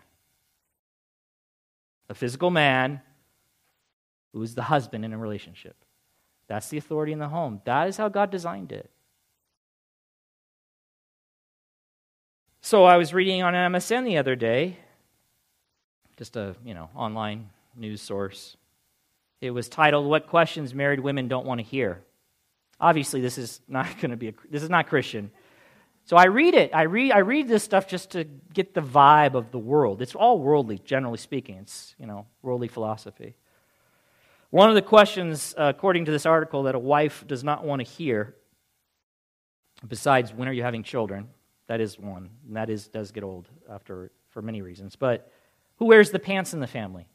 [2.08, 3.02] a physical man
[4.32, 5.76] who is the husband in a relationship.
[6.52, 7.62] That's the authority in the home.
[7.64, 8.90] That is how God designed it.
[12.60, 14.76] So I was reading on MSN the other day,
[16.18, 18.58] just a, you know, online news source.
[19.40, 22.02] It was titled What Questions Married Women Don't Want to Hear.
[22.78, 25.30] Obviously this is not going to be a, this is not Christian.
[26.04, 26.74] So I read it.
[26.74, 30.02] I read I read this stuff just to get the vibe of the world.
[30.02, 31.56] It's all worldly generally speaking.
[31.60, 33.36] It's, you know, worldly philosophy.
[34.52, 37.80] One of the questions, uh, according to this article, that a wife does not want
[37.80, 38.34] to hear,
[39.88, 41.28] besides when are you having children,
[41.68, 44.94] that is one, and that is, does get old after for many reasons.
[44.94, 45.32] But
[45.76, 47.06] who wears the pants in the family?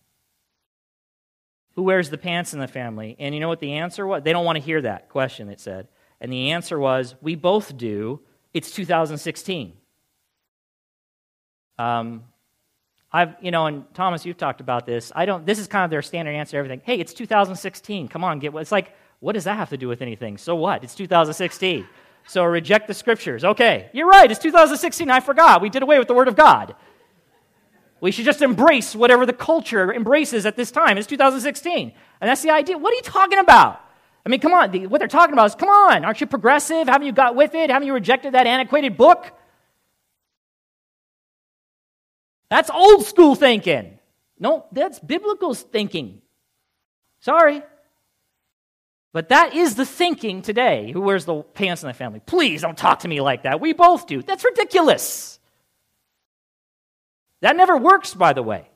[1.76, 3.16] Who wears the pants in the family?
[3.20, 4.24] And you know what the answer was?
[4.24, 5.90] They don't want to hear that question, it said.
[6.20, 8.20] And the answer was, we both do.
[8.52, 9.74] It's 2016.
[11.78, 12.24] Um,
[13.12, 15.12] I've, you know, and Thomas, you've talked about this.
[15.16, 16.82] I don't, this is kind of their standard answer to everything.
[16.84, 18.08] Hey, it's 2016.
[18.10, 18.62] Come on, get what?
[18.62, 20.38] It's like, what does that have to do with anything?
[20.38, 20.84] So what?
[20.84, 21.88] It's 2016.
[22.28, 23.46] So reject the scriptures.
[23.46, 24.30] Okay, you're right.
[24.30, 25.10] It's 2016.
[25.10, 25.62] I forgot.
[25.62, 26.76] We did away with the word of God.
[28.02, 30.98] We should just embrace whatever the culture embraces at this time.
[30.98, 31.94] It's 2016.
[32.22, 32.78] And that's the idea.
[32.78, 33.82] What are you talking about?
[34.26, 34.72] I mean, come on.
[34.90, 36.04] what they're talking about is come on.
[36.04, 36.88] Aren't you progressive?
[36.88, 37.70] Haven't you got with it?
[37.70, 39.32] Haven't you rejected that antiquated book?
[42.50, 44.00] That's old school thinking.
[44.40, 46.22] No, that's biblical thinking.
[47.20, 47.62] Sorry.
[49.14, 50.92] But that is the thinking today.
[50.92, 52.22] Who wears the pants in the family?
[52.26, 53.60] Please don't talk to me like that.
[53.60, 54.22] We both do.
[54.22, 55.40] That's ridiculous.
[57.42, 58.70] That never works, by the way.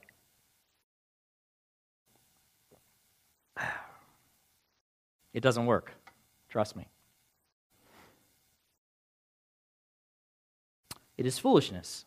[5.33, 5.93] It doesn't work.
[6.49, 6.89] Trust me.
[11.17, 12.05] It is foolishness.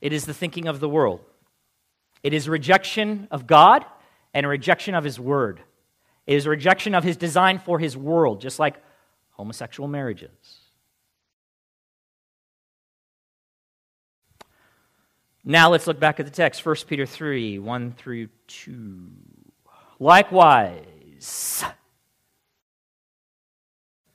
[0.00, 1.20] It is the thinking of the world.
[2.22, 3.84] It is rejection of God
[4.34, 5.60] and rejection of His Word.
[6.26, 8.76] It is rejection of His design for His world, just like
[9.30, 10.30] homosexual marriages.
[15.44, 19.06] Now let's look back at the text 1 Peter 3 1 through 2.
[19.98, 21.64] Likewise,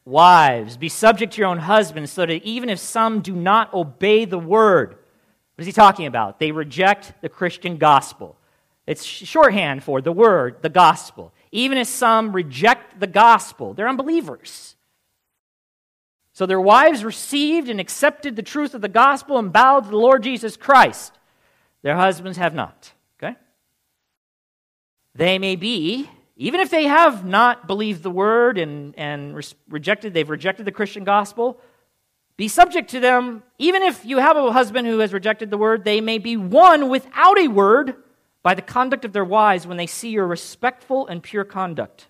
[0.05, 4.25] wives, be subject to your own husbands, so that even if some do not obey
[4.25, 4.97] the word,
[5.55, 6.39] what is he talking about?
[6.39, 8.37] They reject the Christian gospel.
[8.85, 11.31] It's shorthand for the word, the gospel.
[11.51, 14.75] Even if some reject the gospel, they're unbelievers.
[16.33, 19.97] So their wives received and accepted the truth of the gospel and bowed to the
[19.97, 21.13] Lord Jesus Christ.
[21.83, 22.91] Their husbands have not.
[23.21, 23.35] Okay?
[25.13, 29.39] They may be, even if they have not believed the word and, and
[29.69, 31.61] rejected, they've rejected the Christian gospel,
[32.35, 33.43] be subject to them.
[33.59, 36.89] Even if you have a husband who has rejected the word, they may be won
[36.89, 37.95] without a word
[38.41, 42.07] by the conduct of their wives when they see your respectful and pure conduct.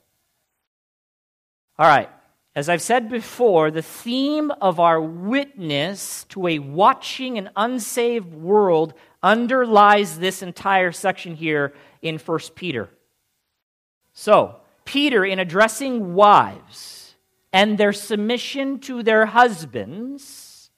[1.77, 2.09] All right.
[2.55, 8.93] As I've said before, the theme of our witness to a watching and unsaved world
[9.23, 12.89] underlies this entire section here in 1 Peter.
[14.13, 16.92] So, Peter, in addressing wives
[17.53, 20.71] and their submission to their husbands,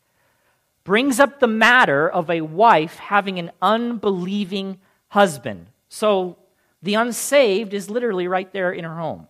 [0.84, 5.68] brings up the matter of a wife having an unbelieving husband.
[5.90, 6.38] So,
[6.84, 9.28] the unsaved is literally right there in her home,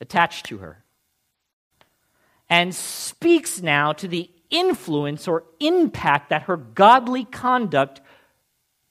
[0.00, 0.82] attached to her
[2.50, 8.00] and speaks now to the influence or impact that her godly conduct,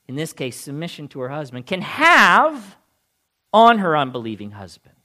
[0.07, 2.77] in this case, submission to her husband, can have
[3.53, 4.95] on her unbelieving husband.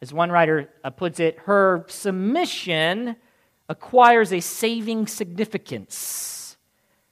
[0.00, 3.16] As one writer uh, puts it, her submission
[3.68, 6.56] acquires a saving significance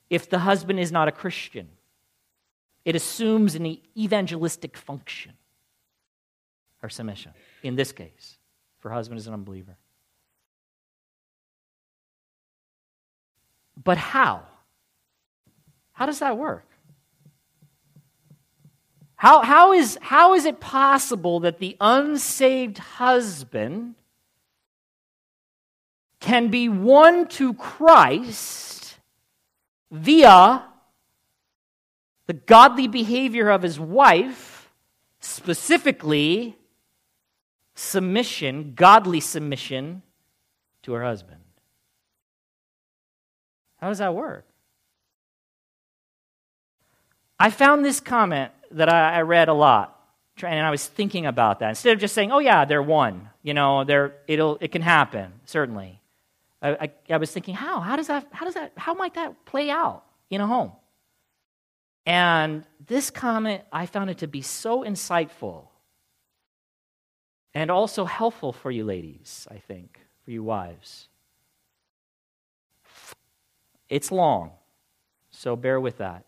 [0.09, 1.69] if the husband is not a Christian.
[2.85, 5.33] It assumes an evangelistic function,
[6.79, 7.33] her submission,
[7.63, 8.37] in this case
[8.87, 9.77] her husband is an unbeliever.
[13.83, 14.43] But how?
[15.93, 16.69] How does that work?
[19.17, 23.95] How, how, is, how is it possible that the unsaved husband
[26.21, 28.99] can be won to Christ
[29.91, 30.65] via
[32.27, 34.71] the godly behavior of his wife,
[35.21, 36.59] specifically
[37.75, 40.03] submission, godly submission
[40.83, 41.41] to her husband.
[43.81, 44.47] How does that work?
[47.39, 49.99] I found this comment that I, read a lot,
[50.43, 51.71] and I was thinking about that.
[51.71, 55.33] Instead of just saying, oh, yeah, they're won, you know, they're, it'll, it can happen,
[55.47, 56.01] certainly.
[56.61, 57.81] I, I, I was thinking, how?
[57.81, 60.73] How does, that, how does that, how might that play out in a home?
[62.05, 65.69] And this comment, I found it to be so insightful
[67.55, 71.09] and also helpful for you ladies, I think, for you wives.
[73.89, 74.51] It's long,
[75.31, 76.27] so bear with that.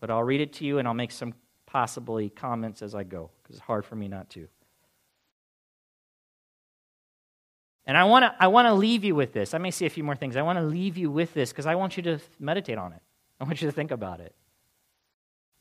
[0.00, 1.34] But I'll read it to you and I'll make some
[1.74, 4.46] possibly comments as I go, because it's hard for me not to.
[7.84, 9.54] And I want to I want to leave you with this.
[9.54, 10.36] I may say a few more things.
[10.36, 13.02] I want to leave you with this because I want you to meditate on it.
[13.40, 14.36] I want you to think about it.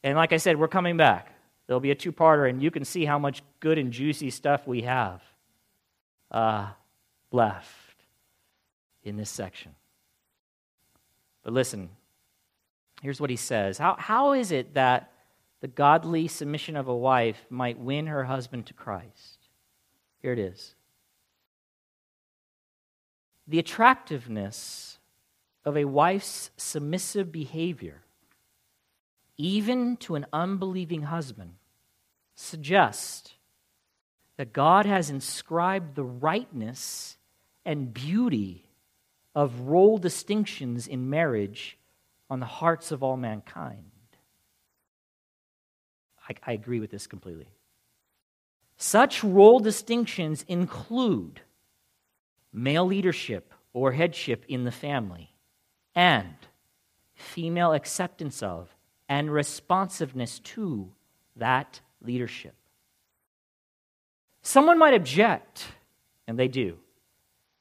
[0.04, 1.34] And like I said, we're coming back.
[1.66, 4.68] There'll be a two parter, and you can see how much good and juicy stuff
[4.68, 5.24] we have
[6.30, 6.68] uh,
[7.32, 7.96] left
[9.04, 9.74] in this section.
[11.42, 11.90] But listen,
[13.02, 15.13] here's what he says how, how is it that
[15.64, 19.48] the godly submission of a wife might win her husband to Christ?
[20.22, 20.76] Here it is.
[23.48, 25.00] The attractiveness
[25.66, 28.04] of a wife's submissive behavior
[29.38, 31.54] even to an unbelieving husband,
[32.36, 33.34] suggests
[34.38, 37.18] that God has inscribed the rightness
[37.66, 38.66] and beauty
[39.36, 41.78] of role distinctions in marriage
[42.30, 43.86] on the hearts of all mankind.
[46.30, 47.48] I, I, agree with this completely.
[48.78, 51.42] Such role distinctions include
[52.52, 55.36] male leadership or headship in the family
[55.96, 56.36] and
[57.16, 58.76] female acceptance of
[59.10, 60.92] and responsiveness to
[61.36, 62.56] that leadership.
[64.42, 65.68] Someone might object,
[66.28, 66.78] and they do,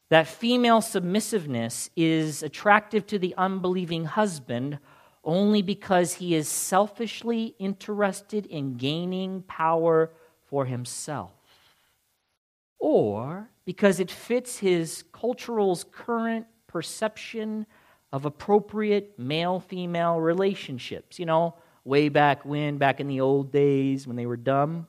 [0.08, 4.78] that female submissiveness is attractive to the unbelieving husband
[5.24, 10.10] only because he is selfishly interested in gaining power
[10.46, 11.32] for himself,
[12.78, 17.66] or because it fits his cultural's current perception
[18.12, 21.18] of appropriate male female relationships.
[21.18, 21.54] You know,
[21.84, 24.88] way back when, back in the old days when they were dumb.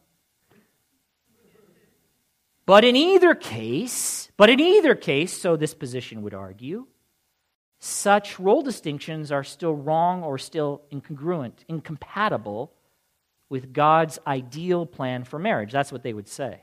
[2.65, 6.87] But in either case, but in either case, so this position would argue,
[7.83, 12.71] such role distinctions are still wrong or still incongruent, incompatible
[13.49, 15.73] with God's ideal plan for marriage.
[15.73, 16.61] That's what they would say.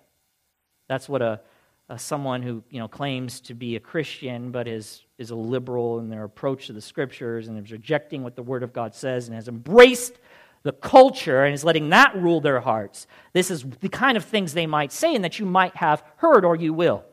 [0.89, 1.43] That's what a
[1.91, 5.99] uh, someone who you know claims to be a Christian but is is a liberal
[5.99, 9.27] in their approach to the scriptures and is rejecting what the Word of God says
[9.27, 10.19] and has embraced
[10.63, 13.07] the culture and is letting that rule their hearts.
[13.35, 16.47] This is the kind of things they might say and that you might have heard
[16.47, 17.05] or you will.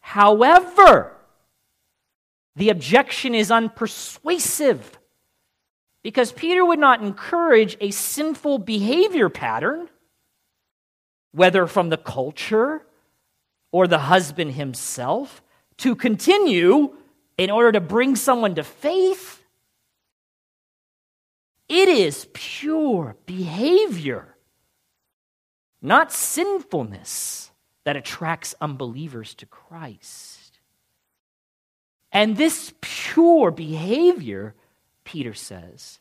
[0.00, 1.16] However,
[2.60, 4.80] the objection is unpersuasive
[6.02, 9.88] because Peter would not encourage a sinful behavior pattern,
[11.32, 12.82] whether from the culture
[13.72, 15.40] or the husband himself,
[15.78, 16.94] to continue
[17.38, 19.42] in order to bring someone to faith.
[21.66, 24.36] It is pure behavior,
[25.80, 27.50] not sinfulness,
[27.84, 30.39] that attracts unbelievers to Christ.
[32.12, 34.54] And this pure behavior,
[35.04, 36.00] Peter says,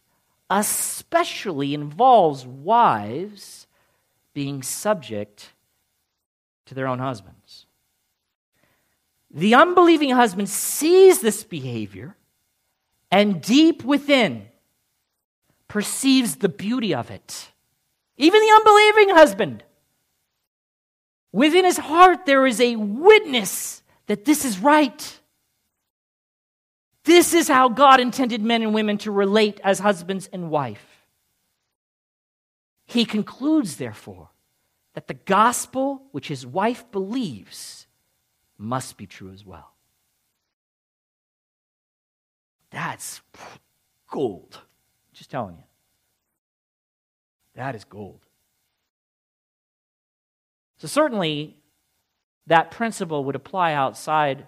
[0.50, 3.68] especially involves wives
[4.34, 5.54] being subject
[6.66, 7.66] to their own husbands.
[9.32, 12.16] The unbelieving husband sees this behavior
[13.12, 14.48] and deep within
[15.68, 17.50] perceives the beauty of it.
[18.18, 19.64] Even the unbelieving husband.
[21.32, 25.19] Within his heart, there is a witness that this is right.
[27.10, 31.08] This is how God intended men and women to relate as husbands and wife.
[32.86, 34.30] He concludes, therefore,
[34.94, 37.88] that the gospel which his wife believes
[38.60, 39.74] must be true as well.
[42.70, 43.22] That's
[44.08, 44.62] gold.
[45.12, 45.64] Just telling you.
[47.56, 48.20] That is gold.
[50.78, 51.58] So, certainly,
[52.46, 54.46] that principle would apply outside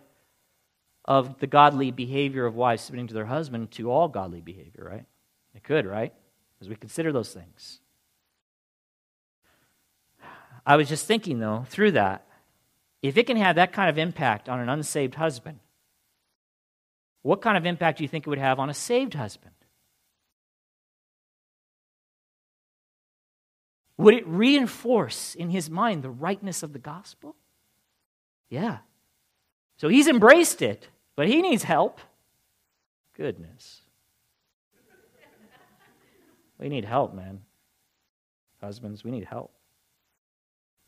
[1.06, 5.06] of the godly behavior of wives submitting to their husband to all godly behavior, right?
[5.56, 6.14] It could, right?
[6.62, 7.80] As we consider those things.
[10.66, 12.26] I was just thinking, though, through that,
[13.02, 15.60] if it can have that kind of impact on an unsaved husband,
[17.24, 19.54] what kind of impact do you think it would have on a saved husband?
[23.98, 27.36] Would it reinforce in his mind the rightness of the gospel?
[28.50, 28.80] Yeah.
[29.82, 32.02] So he's embraced it, but he needs help.
[33.18, 33.82] Goodness.
[36.60, 37.42] We need help, man.
[38.62, 39.52] Husbands, we need help.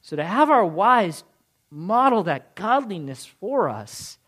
[0.01, 1.23] So to have our wives
[1.71, 4.19] model that godliness for us,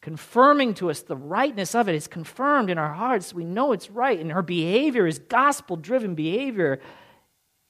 [0.00, 3.34] confirming to us the rightness of it, is confirmed in our hearts.
[3.34, 6.80] We know it's right, and her behavior is gospel driven behavior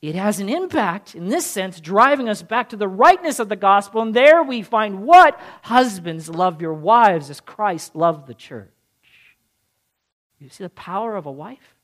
[0.08, 3.56] it has an impact, in this sense, driving us back to the rightness of the
[3.56, 4.02] gospel.
[4.02, 5.40] And there we find what?
[5.62, 8.68] Husbands, love your wives as Christ loved the church.
[10.38, 11.74] You see the power of a wife,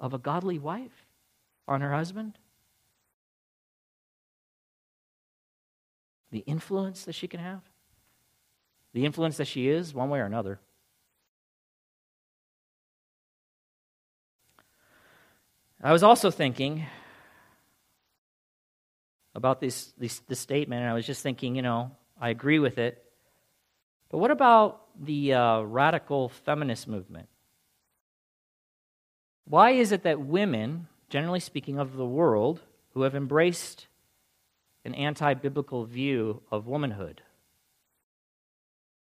[0.00, 1.06] of a godly wife
[1.68, 2.36] on her husband?
[6.32, 7.60] The influence that she can have?
[8.92, 10.58] The influence that she is, one way or another.
[15.80, 16.86] I was also thinking
[19.34, 22.78] about this, this, this statement, and I was just thinking, you know, I agree with
[22.78, 23.02] it.
[24.10, 27.28] But what about the uh, radical feminist movement?
[29.46, 32.60] Why is it that women, generally speaking, of the world,
[32.94, 33.86] who have embraced
[34.84, 37.22] an anti biblical view of womanhood,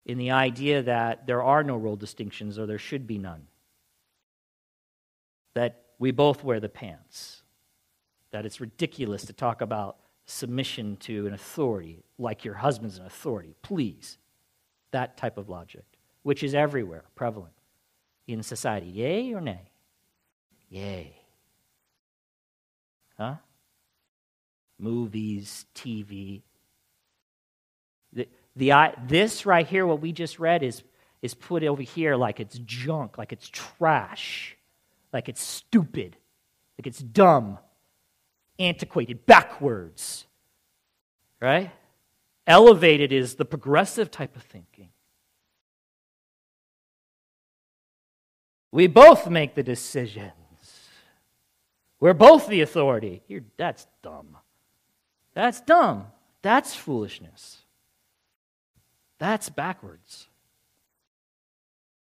[0.05, 3.47] in the idea that there are no role distinctions or there should be none,
[5.55, 7.43] that we both wear the pants,
[8.31, 9.97] that it's ridiculous to talk about
[10.29, 14.17] submission to an authority, like your husband's an authority, please.
[14.91, 15.85] That type of logic,
[16.23, 17.53] which is everywhere prevalent
[18.27, 18.87] in society.
[18.87, 19.71] Yay or nay?
[20.69, 21.15] Yay.
[23.17, 23.35] Huh?
[24.79, 26.41] Movies, TV.
[28.13, 30.83] The, the, this right here, what we just read, is,
[31.21, 34.57] is put over here like it's junk, like it's trash,
[35.13, 36.17] like it's stupid,
[36.77, 37.59] like it's dumb
[38.59, 40.25] antiquated, backwards.
[41.39, 41.71] Right?
[42.45, 44.89] Elevated is the progressive type of thinking.
[48.71, 50.33] We both make the decisions.
[51.99, 53.23] We're both the authority.
[53.27, 54.37] You're, that's dumb.
[55.33, 56.07] That's dumb.
[56.41, 57.63] That's foolishness.
[59.17, 60.27] That's backwards.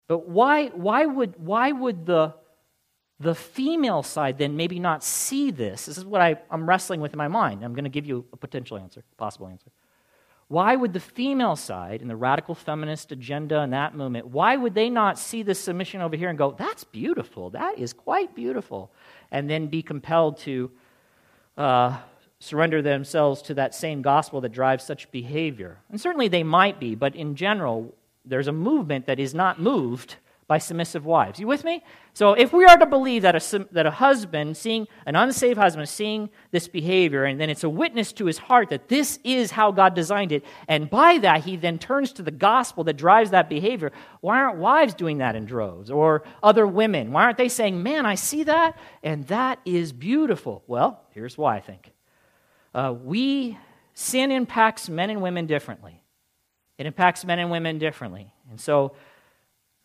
[0.07, 2.33] But why, why, would, why would the
[3.23, 5.85] the female side then maybe not see this.
[5.85, 7.63] This is what I, am wrestling with in my mind.
[7.63, 9.71] I'm going to give you a potential answer, possible answer.
[10.47, 14.75] Why would the female side and the radical feminist agenda and that movement, why would
[14.75, 18.91] they not see this submission over here and go, that's beautiful, that is quite beautiful,
[19.31, 20.69] and then be compelled to
[21.57, 21.97] uh,
[22.39, 25.79] surrender themselves to that same gospel that drives such behavior?
[25.89, 27.95] And certainly they might be, but in general,
[28.25, 30.17] there's a movement that is not moved
[30.53, 31.39] by submissive wives.
[31.39, 31.83] You with me?
[32.13, 35.89] So if we are to believe that a, that a husband seeing an unsaved husband
[35.89, 39.71] seeing this behavior and then it's a witness to his heart that this is how
[39.71, 43.49] God designed it and by that he then turns to the gospel that drives that
[43.49, 43.91] behavior,
[44.21, 47.11] why aren't wives doing that in droves or other women?
[47.11, 51.55] Why aren't they saying, "Man, I see that and that is beautiful." Well, here's why
[51.55, 51.93] I think.
[52.75, 53.57] Uh, we
[53.95, 56.03] sin impacts men and women differently.
[56.77, 58.31] It impacts men and women differently.
[58.51, 58.93] And so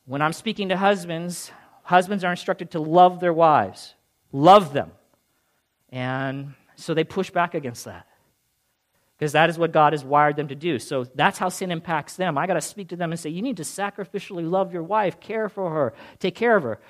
[0.09, 1.52] when I'm speaking to husbands,
[1.82, 3.94] husbands are instructed to love their wives,
[4.32, 4.90] love them.
[5.90, 8.06] And so they push back against that
[9.18, 10.78] because that is what God has wired them to do.
[10.78, 12.38] So that's how sin impacts them.
[12.38, 15.20] I got to speak to them and say, you need to sacrificially love your wife,
[15.20, 16.80] care for her, take care of her.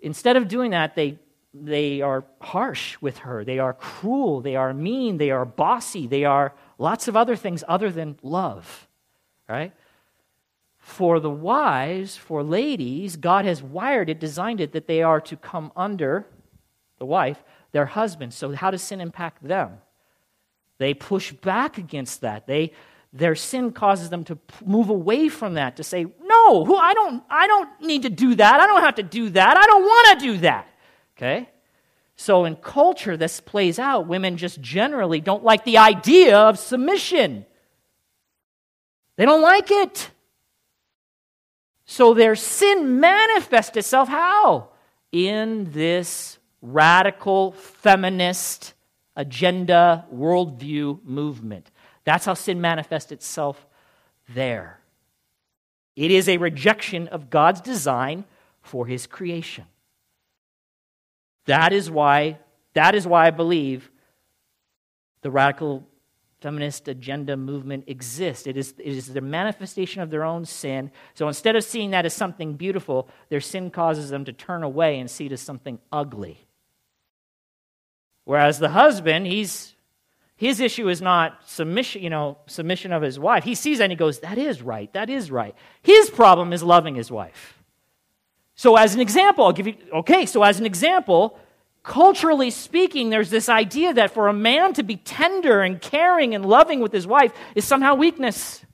[0.00, 1.18] Instead of doing that, they,
[1.54, 3.44] they are harsh with her.
[3.44, 4.40] They are cruel.
[4.40, 5.18] They are mean.
[5.18, 6.08] They are bossy.
[6.08, 8.88] They are lots of other things other than love,
[9.48, 9.72] right?
[10.84, 15.34] For the wives, for ladies, God has wired it, designed it that they are to
[15.34, 16.26] come under
[16.98, 18.34] the wife, their husband.
[18.34, 19.78] So, how does sin impact them?
[20.76, 22.46] They push back against that.
[22.46, 22.72] They,
[23.14, 27.24] their sin causes them to move away from that, to say, No, who, I, don't,
[27.30, 28.60] I don't need to do that.
[28.60, 29.56] I don't have to do that.
[29.56, 30.68] I don't want to do that.
[31.16, 31.48] Okay?
[32.14, 34.06] So, in culture, this plays out.
[34.06, 37.46] Women just generally don't like the idea of submission,
[39.16, 40.10] they don't like it.
[41.86, 44.70] So their sin manifests itself how?
[45.12, 48.74] In this radical feminist
[49.16, 51.70] agenda worldview movement.
[52.04, 53.66] That's how sin manifests itself
[54.28, 54.80] there.
[55.94, 58.24] It is a rejection of God's design
[58.62, 59.66] for his creation.
[61.46, 62.38] That is why
[62.72, 63.90] that is why I believe
[65.22, 65.86] the radical
[66.44, 68.46] feminist agenda movement exists.
[68.46, 70.90] It is, it is the manifestation of their own sin.
[71.14, 75.00] So instead of seeing that as something beautiful, their sin causes them to turn away
[75.00, 76.46] and see it as something ugly.
[78.24, 79.74] Whereas the husband, he's
[80.36, 83.44] his issue is not submission, you know, submission of his wife.
[83.44, 85.54] He sees that and he goes, That is right, that is right.
[85.80, 87.62] His problem is loving his wife.
[88.54, 91.38] So, as an example, I'll give you, okay, so as an example,
[91.84, 96.44] culturally speaking, there's this idea that for a man to be tender and caring and
[96.44, 98.64] loving with his wife is somehow weakness.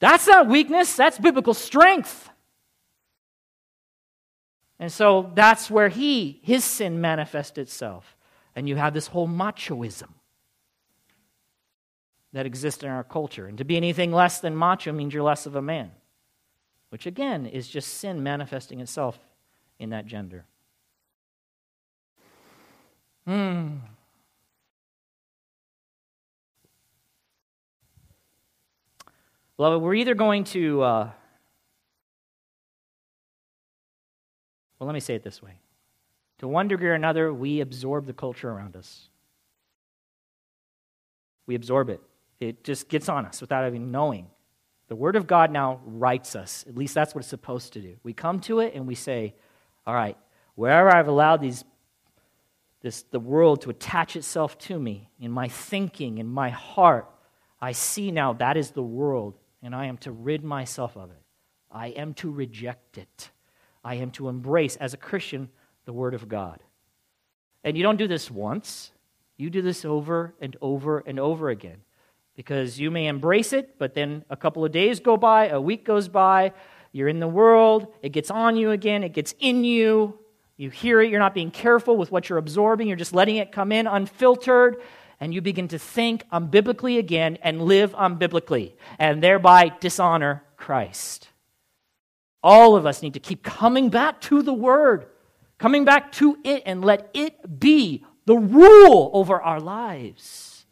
[0.00, 2.28] That's not weakness, that's biblical strength.
[4.80, 8.16] And so that's where he, his sin manifests itself.
[8.54, 10.10] And you have this whole machoism
[12.32, 13.46] that exists in our culture.
[13.46, 15.92] And to be anything less than macho means you're less of a man,
[16.90, 19.18] which again is just sin manifesting itself
[19.78, 20.44] in that gender.
[23.28, 23.80] Hmm.
[29.58, 31.10] Beloved, we're either going to, uh,
[34.78, 35.60] well, let me say it this way.
[36.38, 39.10] To one degree or another, we absorb the culture around us.
[41.46, 42.00] We absorb it.
[42.40, 44.28] It just gets on us without even knowing.
[44.86, 46.64] The Word of God now rights us.
[46.66, 47.98] At least that's what it's supposed to do.
[48.02, 49.34] We come to it and we say,
[49.86, 50.16] all right,
[50.54, 51.62] wherever I've allowed these
[52.88, 57.06] this, the world to attach itself to me in my thinking, in my heart,
[57.60, 61.22] I see now that is the world, and I am to rid myself of it.
[61.70, 63.30] I am to reject it.
[63.84, 65.50] I am to embrace, as a Christian,
[65.84, 66.62] the Word of God.
[67.62, 68.90] And you don't do this once,
[69.36, 71.82] you do this over and over and over again.
[72.36, 75.84] Because you may embrace it, but then a couple of days go by, a week
[75.84, 76.54] goes by,
[76.92, 80.18] you're in the world, it gets on you again, it gets in you,
[80.58, 83.52] you hear it, you're not being careful with what you're absorbing, you're just letting it
[83.52, 84.82] come in unfiltered,
[85.20, 91.28] and you begin to think unbiblically again and live unbiblically, and thereby dishonor Christ.
[92.42, 95.06] All of us need to keep coming back to the Word,
[95.58, 100.66] coming back to it, and let it be the rule over our lives,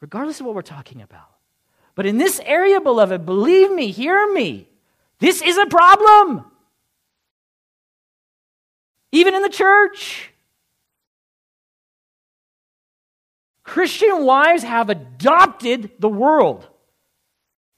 [0.00, 1.30] regardless of what we're talking about.
[1.94, 4.68] But in this area, beloved, believe me, hear me,
[5.18, 6.44] this is a problem
[9.16, 10.30] even in the church.
[13.62, 16.68] Christian wives have adopted the world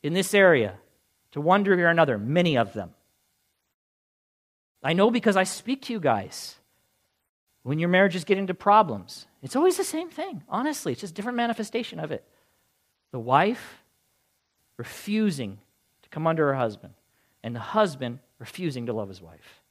[0.03, 0.75] in this area
[1.33, 2.91] to one degree or another, many of them.
[4.83, 6.57] I know because I speak to you guys.
[7.63, 10.93] When your marriages get into problems, it's always the same thing, honestly.
[10.93, 12.25] It's just different manifestation of it.
[13.13, 13.83] The wife
[14.77, 15.59] refusing
[16.03, 16.95] to come under her husband,
[17.43, 19.63] and the husband refusing to love his wife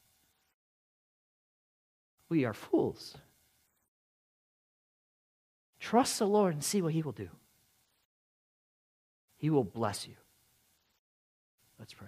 [2.30, 3.18] we are fools.
[5.80, 7.30] Trust the Lord and see what He will do.
[9.38, 10.16] He will bless you.
[11.80, 12.08] Let's pray.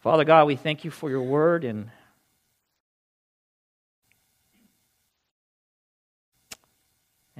[0.00, 1.90] Father God, we thank you for your word and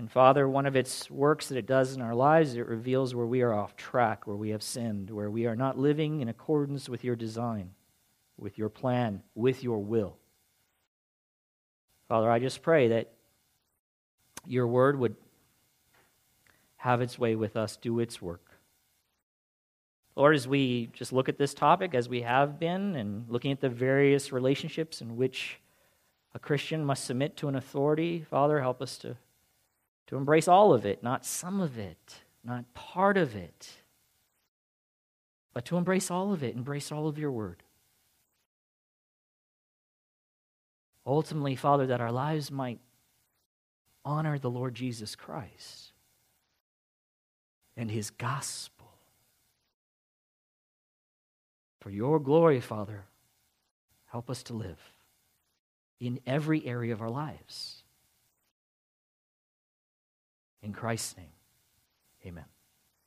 [0.00, 3.26] And Father, one of its works that it does in our lives, it reveals where
[3.26, 6.88] we are off track, where we have sinned, where we are not living in accordance
[6.88, 7.72] with your design,
[8.40, 10.16] with your plan, with your will.
[12.08, 13.12] Father, I just pray that
[14.46, 15.14] your word would
[16.76, 18.44] have its way with us, do its work.
[20.16, 23.60] Lord, as we just look at this topic, as we have been, and looking at
[23.60, 25.60] the various relationships in which
[26.34, 29.16] a Christian must submit to an authority, Father, help us to
[30.10, 33.70] to embrace all of it, not some of it, not part of it,
[35.54, 37.62] but to embrace all of it, embrace all of your word.
[41.06, 42.78] Ultimately, Father, that our lives might
[44.04, 45.92] honor the Lord Jesus Christ
[47.76, 48.88] and his gospel.
[51.80, 53.04] For your glory, Father,
[54.06, 54.78] help us to live
[55.98, 57.82] in every area of our lives.
[60.62, 61.32] In Christ's name,
[62.26, 62.49] amen.